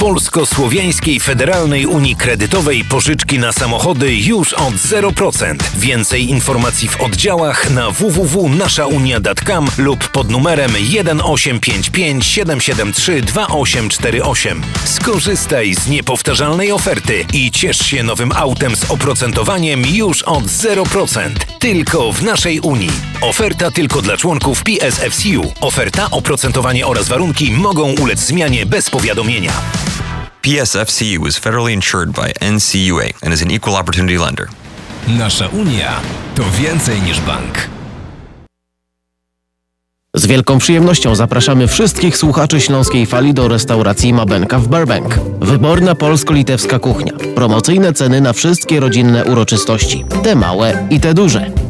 [0.00, 5.56] Polsko-Słowiańskiej Federalnej Unii Kredytowej pożyczki na samochody już od 0%.
[5.74, 14.62] Więcej informacji w oddziałach na www.naszaunia.com lub pod numerem 1855 773 2848.
[14.84, 21.30] Skorzystaj z niepowtarzalnej oferty i ciesz się nowym autem z oprocentowaniem już od 0%.
[21.58, 22.90] Tylko w naszej Unii.
[23.20, 25.52] Oferta tylko dla członków PSFCU.
[25.60, 29.52] Oferta, oprocentowanie oraz warunki mogą ulec zmianie bez powiadomienia.
[30.42, 34.48] PSFCU is federally insured by NCUA and is an equal opportunity lender.
[35.08, 36.00] Nasza Unia
[36.34, 37.68] to więcej niż bank.
[40.14, 45.18] Z wielką przyjemnością zapraszamy wszystkich słuchaczy Śląskiej Fali do restauracji Mabenka w Burbank.
[45.40, 47.12] Wyborna polsko-litewska kuchnia.
[47.34, 50.04] Promocyjne ceny na wszystkie rodzinne uroczystości.
[50.22, 51.69] Te małe i te duże.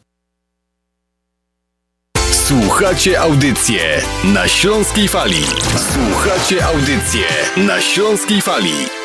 [2.51, 5.43] Słuchacie audycję na Śląskiej Fali.
[5.93, 9.00] Słuchacie audycję na Śląskiej Fali.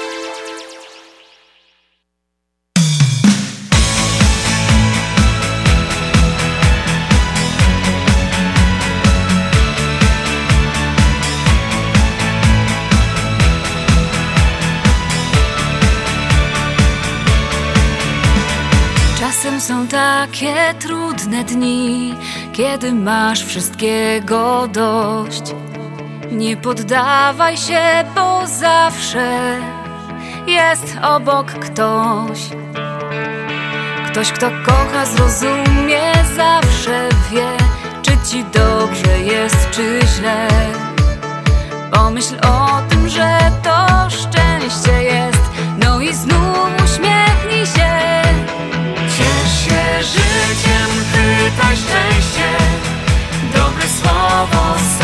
[20.06, 22.14] Takie trudne dni,
[22.52, 25.42] kiedy masz wszystkiego dość.
[26.32, 29.58] Nie poddawaj się, bo zawsze
[30.46, 32.40] jest obok ktoś.
[34.10, 37.48] Ktoś, kto kocha, zrozumie, zawsze wie,
[38.02, 40.48] czy ci dobrze jest, czy źle.
[41.92, 45.42] Pomyśl o tym, że to szczęście jest,
[45.84, 46.85] no i znów
[51.66, 52.56] pytaj szczęście.
[53.54, 54.98] Dobre słowo z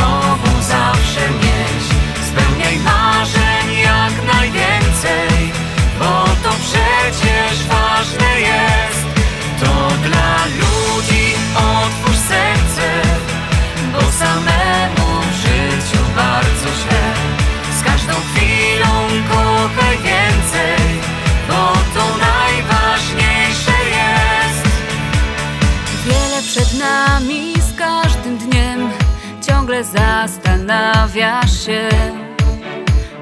[31.12, 31.88] zastanawiasz się,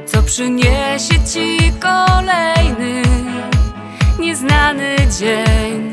[0.06, 3.02] co przyniesie ci kolejny
[4.18, 5.92] nieznany dzień.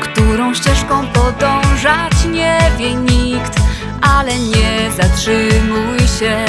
[0.00, 3.60] Którą ścieżką podążać nie wie nikt,
[4.02, 6.44] ale nie zatrzymuj się.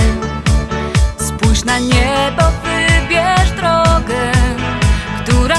[1.18, 4.32] Spójrz na niebo, wybierz drogę,
[5.24, 5.58] która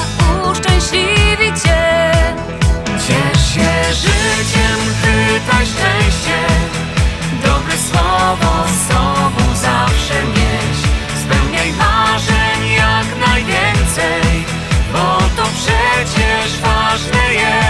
[0.51, 2.13] uszczęśliwi cię.
[3.07, 6.72] Ciesz się życiem, chwytaj szczęście
[7.45, 10.79] Dobre słowo z sobą zawsze nieś
[11.23, 14.45] Spełniaj marzeń jak najwięcej
[14.93, 17.62] Bo to przecież ważne jest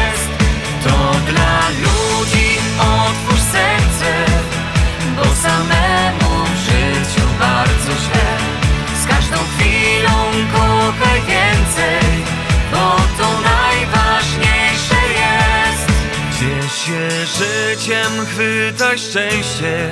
[17.83, 19.91] życiem, chwytaj szczęście.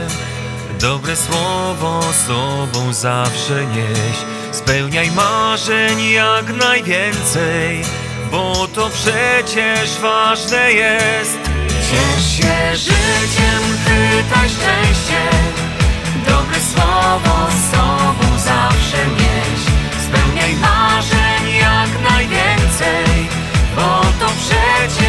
[0.81, 4.17] Dobre słowo sobą zawsze nieś.
[4.53, 7.83] Spełniaj marzeń jak najwięcej
[8.31, 11.39] Bo to przecież ważne jest.
[11.91, 15.23] Ciesz się życiem, chwytaj szczęście.
[16.29, 19.61] Dobre słowo sobą zawsze nieś.
[20.07, 23.29] Spełniaj marzeń jak najwięcej
[23.77, 25.00] Bo to przecież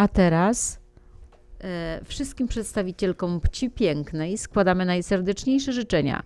[0.00, 0.78] A teraz
[1.60, 6.22] e, wszystkim przedstawicielkom Pci Pięknej składamy najserdeczniejsze życzenia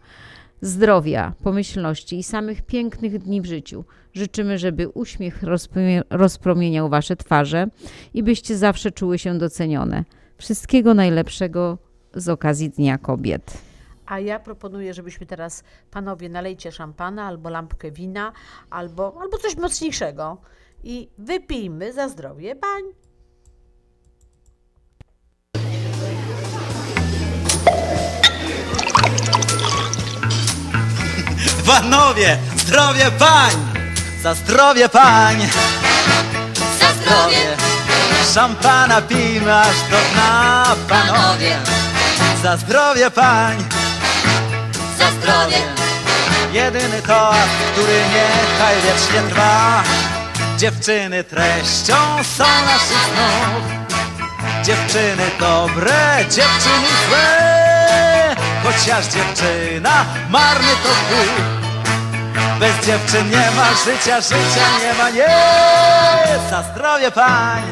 [0.61, 3.85] zdrowia, pomyślności i samych pięknych dni w życiu.
[4.13, 7.67] Życzymy, żeby uśmiech rozpromie- rozpromieniał Wasze twarze
[8.15, 10.05] i byście zawsze czuły się docenione.
[10.39, 11.79] Wszystkiego najlepszego
[12.15, 13.59] z okazji Dnia Kobiet.
[14.07, 18.33] A ja proponuję, żebyśmy teraz, panowie, nalejcie szampana albo lampkę wina,
[18.71, 20.37] albo, albo coś mocniejszego
[20.85, 23.04] i wypijmy za zdrowie pań.
[31.67, 33.53] Panowie, zdrowie pań!
[34.23, 35.49] Za zdrowie pań!
[36.81, 37.57] Za zdrowie!
[38.35, 41.57] Szampana pijmy aż do dna, panowie!
[42.43, 43.65] Za zdrowie pań!
[44.99, 45.57] Za zdrowie!
[46.53, 49.83] Jedyny toast, który niechaj wiecznie trwa
[50.59, 51.95] Dziewczyny treścią
[52.37, 53.65] są naszych snów
[54.65, 57.64] Dziewczyny dobre, dziewczyny złe
[58.79, 61.29] Chociaż dziewczyna marny to chuj
[62.61, 65.29] Bez dziewczyn nie ma życia, życia nie ma, nie.
[66.51, 67.63] Za zdrowie pań.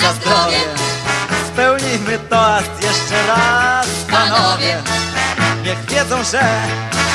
[0.00, 0.58] Za zdrowie.
[1.52, 4.76] Spełnijmy toast jeszcze raz, panowie.
[5.64, 6.42] Niech wiedzą, że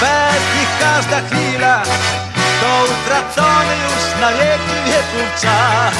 [0.02, 1.84] bez nich każda chwila
[2.62, 5.96] To utracony już na wieki wieków czas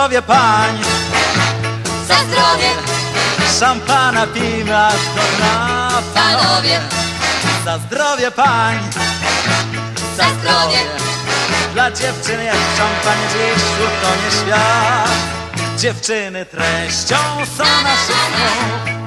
[0.00, 0.78] zdrowie pań.
[2.08, 2.70] Za zdrowie.
[3.58, 6.80] Szampana pijmy aż do dna Panowie.
[7.64, 8.78] Za zdrowie pań.
[10.16, 10.78] Za zdrowie.
[11.72, 15.10] Dla dziewczyn jak szampan dziś utonie świat.
[15.78, 17.16] Dziewczyny treścią
[17.56, 19.00] są naszych snów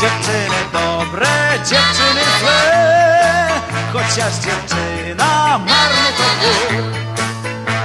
[0.00, 1.28] Dziewczyny dobre,
[1.58, 3.50] dziewczyny złe.
[3.92, 7.03] Chociaż dziewczyna marny to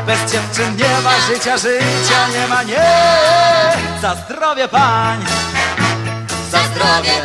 [0.09, 2.91] bez dziewczyn nie ma życia, życia nie ma, nie.
[4.01, 5.25] Za zdrowie pań.
[6.51, 7.15] Za zdrowie.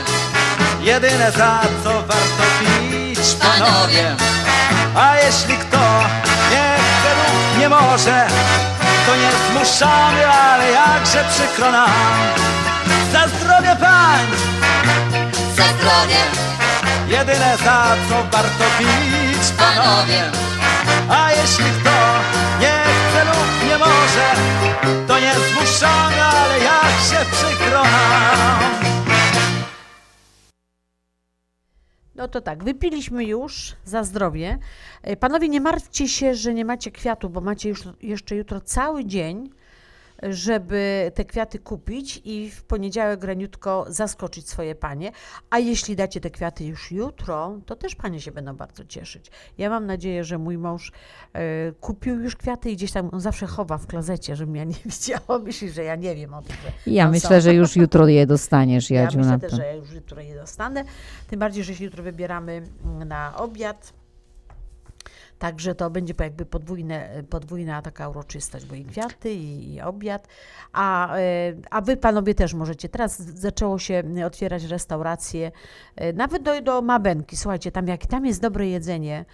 [0.81, 4.16] Jedyne za co warto pić, panowie.
[4.97, 5.78] A jeśli kto
[6.51, 8.27] nie chce lub nie może
[9.06, 11.90] To nie zmuszamy, ale jakże przykro nam.
[13.12, 14.27] Za zdrowie pań.
[15.56, 16.20] Za zdrowie.
[17.09, 20.23] Jedyne za co warto pić, panowie.
[21.11, 21.90] A jeśli kto
[23.75, 24.35] nie może,
[25.07, 27.83] to nie zmuszony, ale jak się przykro.
[32.15, 34.59] No to tak, wypiliśmy już za zdrowie.
[35.03, 39.05] E, Panowie, nie martwcie się, że nie macie kwiatów, bo macie już jeszcze jutro cały
[39.05, 39.51] dzień,
[40.23, 45.12] żeby te kwiaty kupić i w poniedziałek raniutko zaskoczyć swoje panie.
[45.51, 49.31] A jeśli dacie te kwiaty już jutro, to też panie się będą bardzo cieszyć.
[49.59, 50.93] Ja mam nadzieję, że mój mąż
[51.32, 54.74] e, kupił już kwiaty i gdzieś tam on zawsze chowa w klozecie, żebym ja nie
[54.86, 55.39] widziała.
[55.39, 56.57] Myśli, że ja nie wiem o tym.
[56.86, 57.45] Ja myślę, są.
[57.45, 60.35] że już jutro je dostaniesz, Ja Jadziu, myślę na też, że ja już jutro je
[60.35, 60.85] dostanę.
[61.27, 64.04] Tym bardziej, że się jutro wybieramy mm, na obiad.
[65.45, 70.29] Także to będzie jakby podwójne, podwójna taka uroczystość, bo i kwiaty, i, i obiad.
[70.73, 71.21] A, e,
[71.71, 72.89] a wy panowie też możecie.
[72.89, 75.53] Teraz zaczęło się otwierać restauracje,
[75.97, 77.37] e, nawet do, do Mabenki.
[77.37, 79.25] Słuchajcie, tam jak tam jest dobre jedzenie,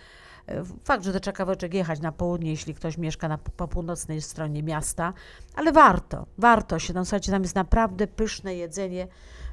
[0.46, 4.62] e, Fakt, że do Czakaweczek jechać na południe, jeśli ktoś mieszka na, po północnej stronie
[4.62, 5.12] miasta,
[5.54, 9.08] ale warto, warto się tam, słuchajcie, tam jest naprawdę pyszne jedzenie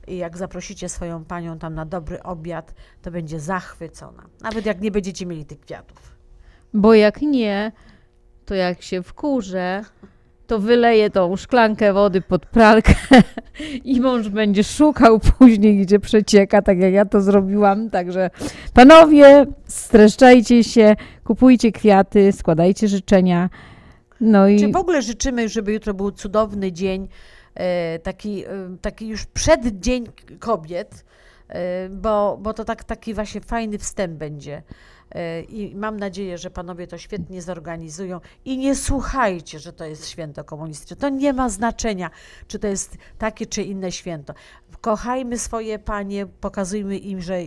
[0.08, 4.24] i jak zaprosicie swoją panią tam na dobry obiad, to będzie zachwycona.
[4.42, 6.17] Nawet jak nie będziecie mieli tych kwiatów.
[6.74, 7.72] Bo jak nie,
[8.46, 9.84] to jak się wkurzę,
[10.48, 12.94] to wyleję tą szklankę wody pod pralkę
[13.84, 17.90] i mąż będzie szukał później, gdzie przecieka, tak jak ja to zrobiłam.
[17.90, 18.30] Także
[18.74, 23.50] panowie, streszczajcie się, kupujcie kwiaty, składajcie życzenia.
[24.22, 27.08] No i Czy w ogóle życzymy, żeby jutro był cudowny dzień,
[27.56, 28.50] e, taki, e,
[28.82, 30.08] taki już przeddzień
[30.40, 31.06] kobiet,
[31.50, 34.64] e, bo, bo to tak, taki właśnie fajny wstęp będzie.
[35.12, 38.20] E, I mam nadzieję, że panowie to świetnie zorganizują.
[38.46, 40.96] I nie słuchajcie, że to jest święto komunistyczne.
[40.98, 42.12] To nie ma znaczenia,
[42.48, 44.34] czy to jest takie czy inne święto.
[44.82, 47.40] Kochajmy swoje panie, pokazujmy im, że,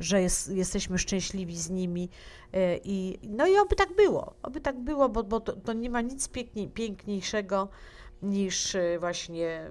[0.00, 2.08] że jest, jesteśmy szczęśliwi z nimi.
[2.52, 4.34] E, I, no i oby tak było.
[4.42, 7.68] Oby tak było, bo, bo to, to nie ma nic piękniej, piękniejszego
[8.22, 9.70] niż e, właśnie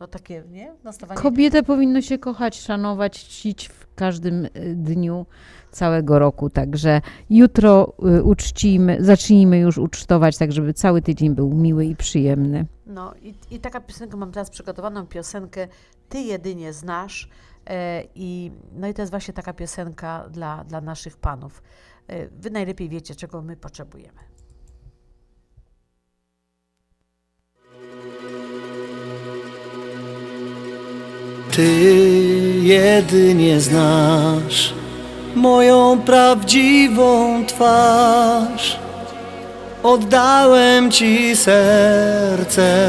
[0.00, 0.74] no takie, nie?
[0.84, 5.26] Nastawanie kobietę powinno się kochać, szanować, czcić w każdym y, dniu
[5.70, 6.50] całego roku.
[6.50, 7.00] Także
[7.30, 12.66] jutro y, uczcijmy, zacznijmy już ucztować, tak żeby cały tydzień był miły i przyjemny.
[12.86, 15.68] No i, i taka piosenka, mam teraz przygotowaną piosenkę
[16.08, 17.28] Ty jedynie znasz
[17.66, 21.62] e, i no i to jest właśnie taka piosenka dla, dla naszych panów.
[22.08, 24.27] E, wy najlepiej wiecie, czego my potrzebujemy.
[31.58, 31.74] Ty
[32.62, 34.74] jedynie znasz
[35.34, 38.78] moją prawdziwą twarz.
[39.82, 42.88] Oddałem ci serce,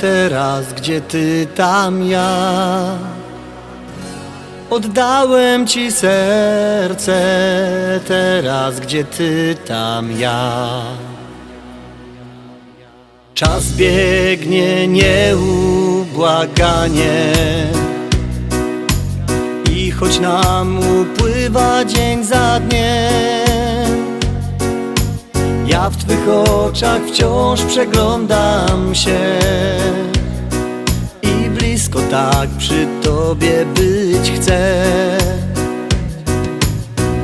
[0.00, 2.84] teraz gdzie ty, tam ja.
[4.70, 7.20] Oddałem ci serce,
[8.08, 10.82] teraz gdzie ty, tam ja.
[13.34, 17.32] Czas biegnie nieubłaganie
[20.00, 24.18] choć nam upływa dzień za dniem
[25.66, 29.38] Ja w Twych oczach wciąż przeglądam się
[31.22, 34.82] I blisko tak przy Tobie być chcę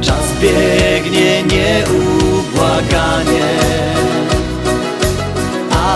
[0.01, 3.57] Czas biegnie nieubłaganie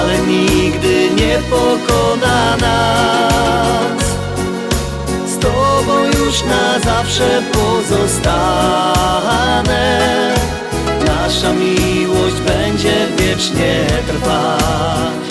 [0.01, 3.90] ale nigdy nie pokona nas.
[6.31, 8.35] Już na zawsze pozostanę.
[11.07, 15.30] Nasza miłość będzie wiecznie trwać.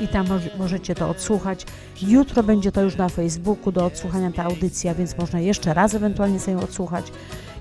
[0.00, 1.66] i tam moż- możecie to odsłuchać.
[2.02, 6.40] Jutro będzie to już na Facebooku do odsłuchania ta audycja, więc można jeszcze raz ewentualnie
[6.40, 7.06] sobie odsłuchać.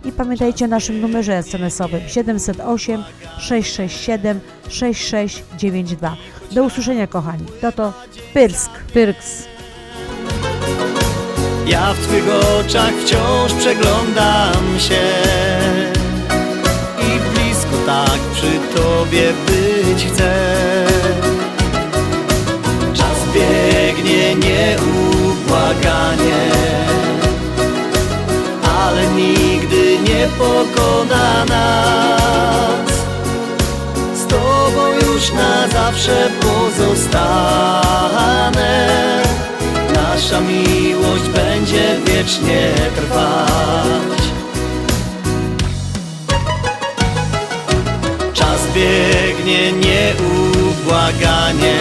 [0.06, 3.04] I pamiętajcie o naszym numerze SMS-owym 708
[3.40, 4.40] 667
[4.70, 6.18] 6692.
[6.52, 7.46] Do usłyszenia, kochani.
[7.62, 7.94] To to
[8.34, 8.72] Pyrsk.
[8.94, 9.48] Pyrks.
[11.68, 12.24] Ja w Twych
[12.60, 15.02] oczach wciąż przeglądam się
[17.00, 20.34] I blisko tak przy Tobie być chcę
[22.94, 26.04] Czas biegnie nieubłaganie
[28.80, 29.53] Ale nigdy
[30.24, 32.94] nie pokona nas.
[34.16, 37.24] Z Tobą już na zawsze pozostanę.
[39.94, 44.24] Nasza miłość będzie wiecznie trwać.
[48.34, 51.80] Czas biegnie nieubłaganie.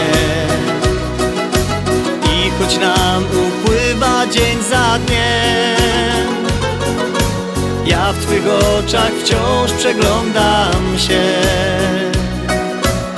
[2.35, 6.42] I choć nam upływa dzień za dniem,
[8.11, 11.23] w Twych oczach wciąż przeglądam się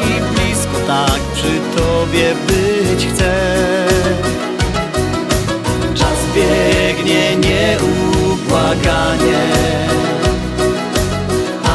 [0.01, 3.35] i blisko tak przy Tobie być chcę.
[5.95, 9.47] Czas biegnie nieubłaganie,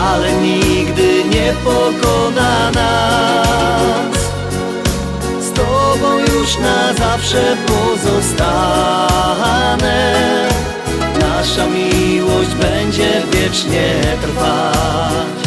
[0.05, 4.19] ale nigdy nie pokona nas.
[5.41, 8.79] Z Tobą już na zawsze pozostanę.
[11.39, 15.38] Nasza miłość będzie wiecznie trwać.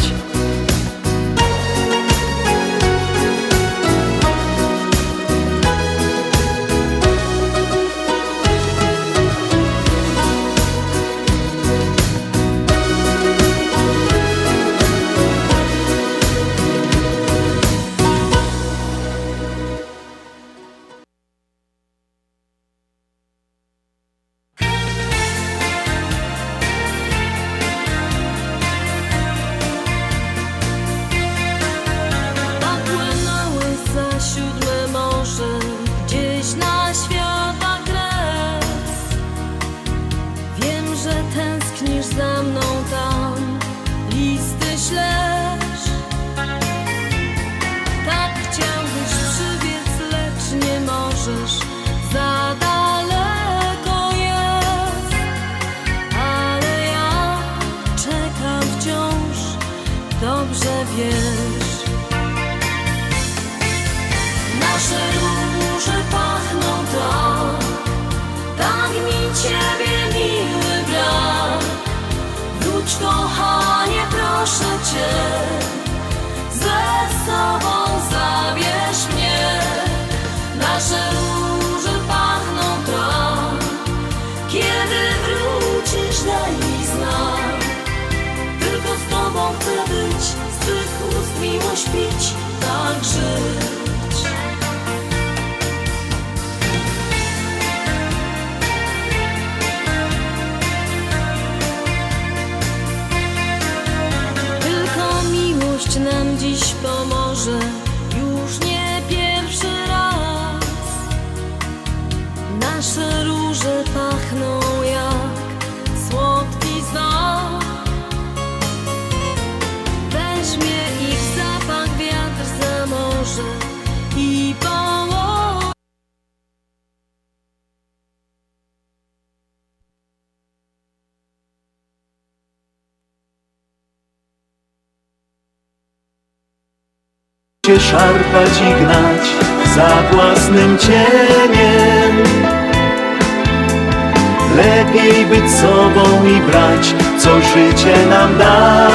[147.53, 148.89] Życie nam da.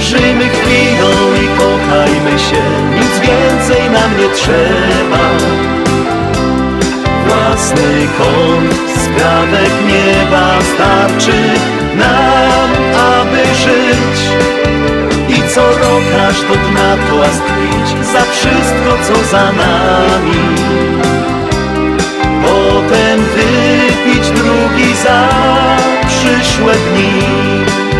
[0.00, 1.12] Żyjmy chwilą
[1.42, 2.62] i kochajmy się,
[2.94, 5.24] nic więcej nam nie trzeba.
[7.26, 8.74] Własny kąt,
[9.04, 11.42] skrawek nieba starczy
[11.98, 12.70] nam,
[13.12, 14.18] aby żyć.
[15.28, 20.40] I co rok aż do dna płastwić za wszystko, co za nami.
[22.42, 25.55] Potem wypić drugi za
[26.46, 27.95] przyszłe dni.